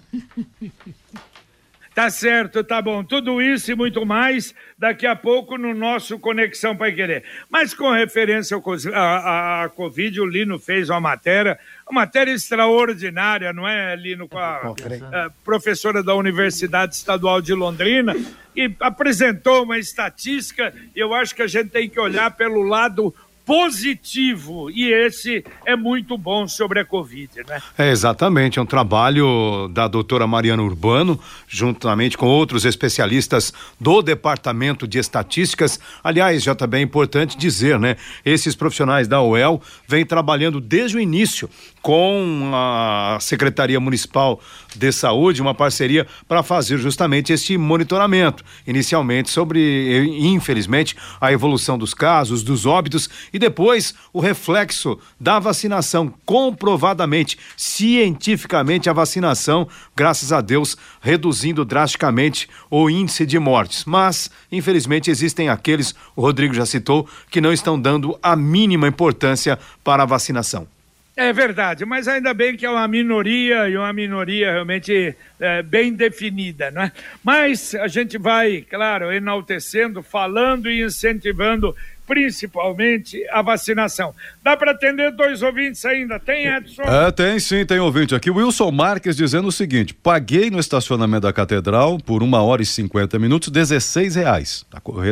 Tá 1.95 2.11
certo, 2.11 2.65
tá 2.65 2.83
bom. 2.83 3.05
Tudo 3.05 3.41
isso 3.41 3.71
e 3.71 3.75
muito 3.77 4.05
mais 4.05 4.53
daqui 4.77 5.07
a 5.07 5.15
pouco 5.15 5.57
no 5.57 5.73
nosso 5.73 6.19
Conexão 6.19 6.77
Pai 6.77 6.91
Querer. 6.91 7.23
Mas 7.49 7.73
com 7.73 7.89
referência 7.93 8.61
à 8.93 9.71
Covid, 9.77 10.21
o 10.21 10.27
Lino 10.27 10.59
fez 10.59 10.91
uma 10.91 11.01
matéria, 11.01 11.57
uma 11.89 12.01
matéria 12.01 12.33
extraordinária, 12.33 13.53
não 13.53 13.69
é, 13.69 13.95
Lino, 13.95 14.29
com 14.29 14.39
a, 14.39 14.75
a 15.13 15.31
professora 15.45 16.03
da 16.03 16.17
Universidade 16.17 16.97
Estadual 16.97 17.41
de 17.41 17.55
Londrina, 17.55 18.17
e 18.57 18.75
apresentou 18.81 19.63
uma 19.63 19.79
estatística, 19.79 20.75
e 20.95 20.99
eu 20.99 21.15
acho 21.15 21.35
que 21.35 21.43
a 21.43 21.47
gente 21.47 21.71
tem 21.71 21.89
que 21.89 21.99
olhar 21.99 22.31
pelo 22.33 22.63
lado 22.63 23.15
positivo 23.45 24.71
e 24.71 24.91
esse 24.91 25.45
é 25.67 25.77
muito 25.77 26.17
bom 26.17 26.49
sobre 26.49 26.81
a 26.81 26.85
Covid, 26.85 27.31
né? 27.47 27.63
É 27.77 27.91
exatamente, 27.91 28.59
é 28.59 28.63
um 28.63 28.67
trabalho 28.67 29.69
da 29.69 29.87
doutora 29.87 30.27
Mariana 30.27 30.63
Urbano, 30.63 31.21
juntamente 31.47 32.17
com 32.17 32.27
outros 32.27 32.65
especialistas 32.65 33.53
do 33.79 34.01
Departamento 34.03 34.89
de 34.89 34.99
Estatísticas. 34.99 35.79
Aliás, 36.03 36.43
já 36.43 36.55
também 36.55 36.81
é 36.81 36.85
importante 36.85 37.37
dizer, 37.37 37.79
né? 37.79 37.97
Esses 38.25 38.55
profissionais 38.55 39.07
da 39.07 39.23
UEL 39.23 39.61
vêm 39.87 40.07
trabalhando 40.07 40.61
desde 40.61 40.97
o 40.97 41.01
início 41.01 41.49
com 41.85 42.51
a 42.55 43.19
Secretaria 43.21 43.79
Municipal 43.79 44.41
de 44.75 44.91
Saúde, 44.91 45.43
uma 45.43 45.55
parceria 45.55 46.07
para 46.27 46.43
fazer 46.43 46.79
justamente 46.79 47.31
este 47.31 47.59
monitoramento, 47.59 48.43
inicialmente 48.67 49.29
sobre, 49.29 50.03
infelizmente, 50.19 50.97
a 51.21 51.31
evolução 51.31 51.77
dos 51.77 51.93
casos, 51.93 52.43
dos 52.43 52.65
óbitos 52.65 53.11
e 53.35 53.39
depois 53.39 53.95
o 54.15 54.19
reflexo 54.19 54.99
da 55.21 55.39
vacinação, 55.39 56.11
comprovadamente, 56.25 57.39
cientificamente 57.55 58.89
a 58.89 58.95
vacinação, 58.95 59.69
graças 59.95 60.33
a 60.33 60.41
Deus, 60.41 60.79
reduzindo 61.03 61.67
drasticamente 61.67 62.49
o 62.71 62.89
índice 62.89 63.27
de 63.27 63.39
mortes. 63.39 63.85
Mas, 63.85 64.31
infelizmente, 64.51 65.11
existem 65.11 65.51
aqueles, 65.51 65.95
o 66.17 66.23
Rodrigo 66.23 66.55
já 66.55 66.65
citou, 66.65 67.07
que 67.31 67.43
não 67.43 67.53
estão 67.53 67.79
dando 67.79 68.19
a 68.23 68.35
mínima 68.35 68.89
importância 68.89 69.59
para 69.85 70.05
a 70.05 70.07
vacinação. 70.07 70.74
É 71.17 71.33
verdade, 71.33 71.85
mas 71.85 72.09
ainda 72.09 72.35
bem 72.35 72.57
que 72.57 72.67
é 72.67 72.71
uma 72.71 72.89
minoria 72.89 73.69
e 73.69 73.77
uma 73.77 73.93
minoria 73.93 74.51
realmente 74.51 75.15
é, 75.39 75.63
bem 75.63 75.93
definida, 75.93 76.73
não 76.73 76.83
é? 76.83 76.93
Mas 77.23 77.73
a 77.77 77.87
gente 77.87 78.19
vai, 78.19 78.63
claro, 78.69 79.13
enaltecendo, 79.13 80.03
falando 80.03 80.69
e 80.69 80.83
incentivando 80.83 81.73
principalmente 82.07 83.25
a 83.31 83.43
vacinação. 83.43 84.15
Dá 84.43 84.57
para 84.57 84.73
atender 84.73 85.13
dois 85.13 85.41
ouvintes 85.41 85.85
ainda? 85.85 86.19
Tem, 86.19 86.47
Edson? 86.47 86.83
É, 86.83 87.11
tem 87.11 87.39
sim, 87.39 87.65
tem 87.65 87.79
ouvinte 87.79 88.15
aqui. 88.15 88.31
Wilson 88.31 88.71
Marques 88.71 89.17
dizendo 89.17 89.49
o 89.49 89.53
seguinte: 89.53 89.95
paguei 89.95 90.51
no 90.51 90.59
estacionamento 90.59 91.23
da 91.23 91.33
catedral 91.33 91.99
por 91.99 92.23
uma 92.23 92.43
hora 92.43 92.63
e 92.63 92.67
cinquenta 92.67 93.19
minutos, 93.19 93.51
16 93.51 94.17
reais. 94.17 94.67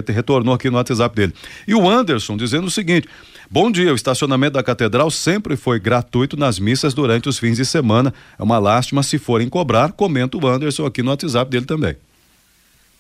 Retornou 0.09 0.55
aqui 0.55 0.69
no 0.69 0.77
WhatsApp 0.77 1.15
dele. 1.15 1.35
E 1.67 1.75
o 1.75 1.89
Anderson 1.89 2.37
dizendo 2.37 2.67
o 2.67 2.71
seguinte. 2.71 3.09
Bom 3.53 3.71
dia, 3.71 3.93
o 3.93 3.95
estacionamento 3.95 4.55
da 4.55 4.63
catedral 4.63 5.11
sempre 5.11 5.59
foi 5.59 5.79
gratuito 5.79 6.39
nas 6.39 6.59
missas 6.59 6.95
durante 6.95 7.29
os 7.29 7.39
fins 7.39 7.59
de 7.59 7.67
semana. 7.67 8.15
É 8.39 8.43
uma 8.43 8.59
lástima 8.59 9.03
se 9.03 9.19
forem 9.19 9.47
cobrar, 9.47 9.93
comenta 9.93 10.39
o 10.39 10.47
Anderson 10.49 10.87
aqui 10.87 11.03
no 11.03 11.11
WhatsApp 11.11 11.51
dele 11.51 11.67
também. 11.67 11.95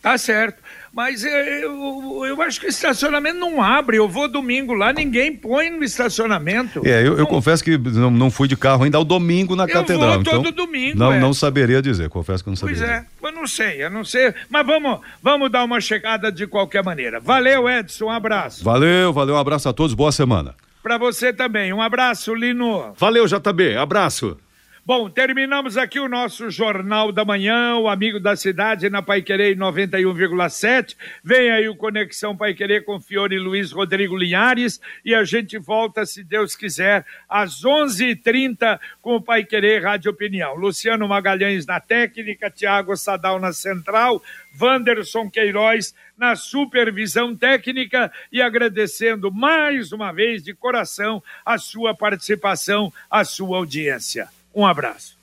Tá 0.02 0.18
certo. 0.18 0.62
Mas 0.92 1.24
eu, 1.24 1.30
eu, 1.30 2.24
eu, 2.26 2.42
acho 2.42 2.60
que 2.60 2.66
o 2.66 2.68
estacionamento 2.68 3.38
não 3.38 3.62
abre. 3.62 3.96
Eu 3.96 4.06
vou 4.10 4.28
domingo 4.28 4.74
lá, 4.74 4.92
ninguém 4.92 5.34
põe 5.34 5.70
no 5.70 5.82
estacionamento. 5.82 6.82
É, 6.84 7.00
eu, 7.00 7.16
eu 7.16 7.26
confesso 7.26 7.64
que 7.64 7.78
não, 7.78 8.10
não 8.10 8.30
fui 8.30 8.46
de 8.46 8.56
carro 8.56 8.84
ainda 8.84 8.98
ao 8.98 9.04
domingo 9.06 9.56
na 9.56 9.64
eu 9.64 9.68
catedral. 9.68 10.16
Vou 10.16 10.24
todo 10.24 10.48
então, 10.48 10.66
domingo. 10.66 10.98
Não, 10.98 11.14
é. 11.14 11.18
não 11.18 11.32
saberia 11.32 11.80
dizer, 11.80 12.10
confesso 12.10 12.44
que 12.44 12.50
não 12.50 12.56
saberia. 12.56 12.78
Pois 12.78 12.90
é, 12.90 13.06
não 13.42 13.48
sei, 13.48 13.84
eu 13.84 13.90
não 13.90 14.04
sei. 14.04 14.32
Mas 14.48 14.64
vamos, 14.64 15.00
vamos 15.20 15.50
dar 15.50 15.64
uma 15.64 15.80
chegada 15.80 16.30
de 16.30 16.46
qualquer 16.46 16.84
maneira. 16.84 17.18
Valeu, 17.18 17.68
Edson, 17.68 18.06
um 18.06 18.10
abraço. 18.10 18.62
Valeu, 18.62 19.12
valeu, 19.12 19.34
um 19.34 19.38
abraço 19.38 19.68
a 19.68 19.72
todos, 19.72 19.94
boa 19.94 20.12
semana. 20.12 20.54
Para 20.80 20.96
você 20.96 21.32
também, 21.32 21.72
um 21.72 21.82
abraço, 21.82 22.34
Lino. 22.34 22.92
Valeu, 22.96 23.26
JB, 23.26 23.76
abraço. 23.76 24.38
Bom, 24.84 25.08
terminamos 25.08 25.76
aqui 25.76 26.00
o 26.00 26.08
nosso 26.08 26.50
Jornal 26.50 27.12
da 27.12 27.24
Manhã, 27.24 27.76
o 27.76 27.88
Amigo 27.88 28.18
da 28.18 28.34
Cidade 28.34 28.90
na 28.90 29.00
Pai 29.00 29.22
Querer 29.22 29.56
91,7. 29.56 30.96
Vem 31.22 31.52
aí 31.52 31.68
o 31.68 31.76
Conexão 31.76 32.36
Pai 32.36 32.52
Querer 32.52 32.84
com 32.84 32.98
Fiore 32.98 33.38
Luiz 33.38 33.70
Rodrigo 33.70 34.16
Linhares 34.16 34.80
e 35.04 35.14
a 35.14 35.22
gente 35.22 35.56
volta, 35.56 36.04
se 36.04 36.24
Deus 36.24 36.56
quiser, 36.56 37.06
às 37.28 37.62
11h30 37.62 38.80
com 39.00 39.14
o 39.14 39.22
Pai 39.22 39.44
Querer 39.44 39.84
Rádio 39.84 40.10
Opinião. 40.10 40.56
Luciano 40.56 41.06
Magalhães 41.06 41.64
na 41.64 41.78
técnica, 41.78 42.50
Tiago 42.50 42.96
Sadal 42.96 43.38
na 43.38 43.52
central, 43.52 44.20
Wanderson 44.60 45.30
Queiroz 45.30 45.94
na 46.18 46.34
supervisão 46.34 47.36
técnica 47.36 48.10
e 48.32 48.42
agradecendo 48.42 49.30
mais 49.30 49.92
uma 49.92 50.10
vez 50.10 50.42
de 50.42 50.52
coração 50.52 51.22
a 51.46 51.56
sua 51.56 51.94
participação, 51.94 52.92
a 53.08 53.24
sua 53.24 53.58
audiência. 53.58 54.28
Um 54.54 54.66
abraço. 54.66 55.18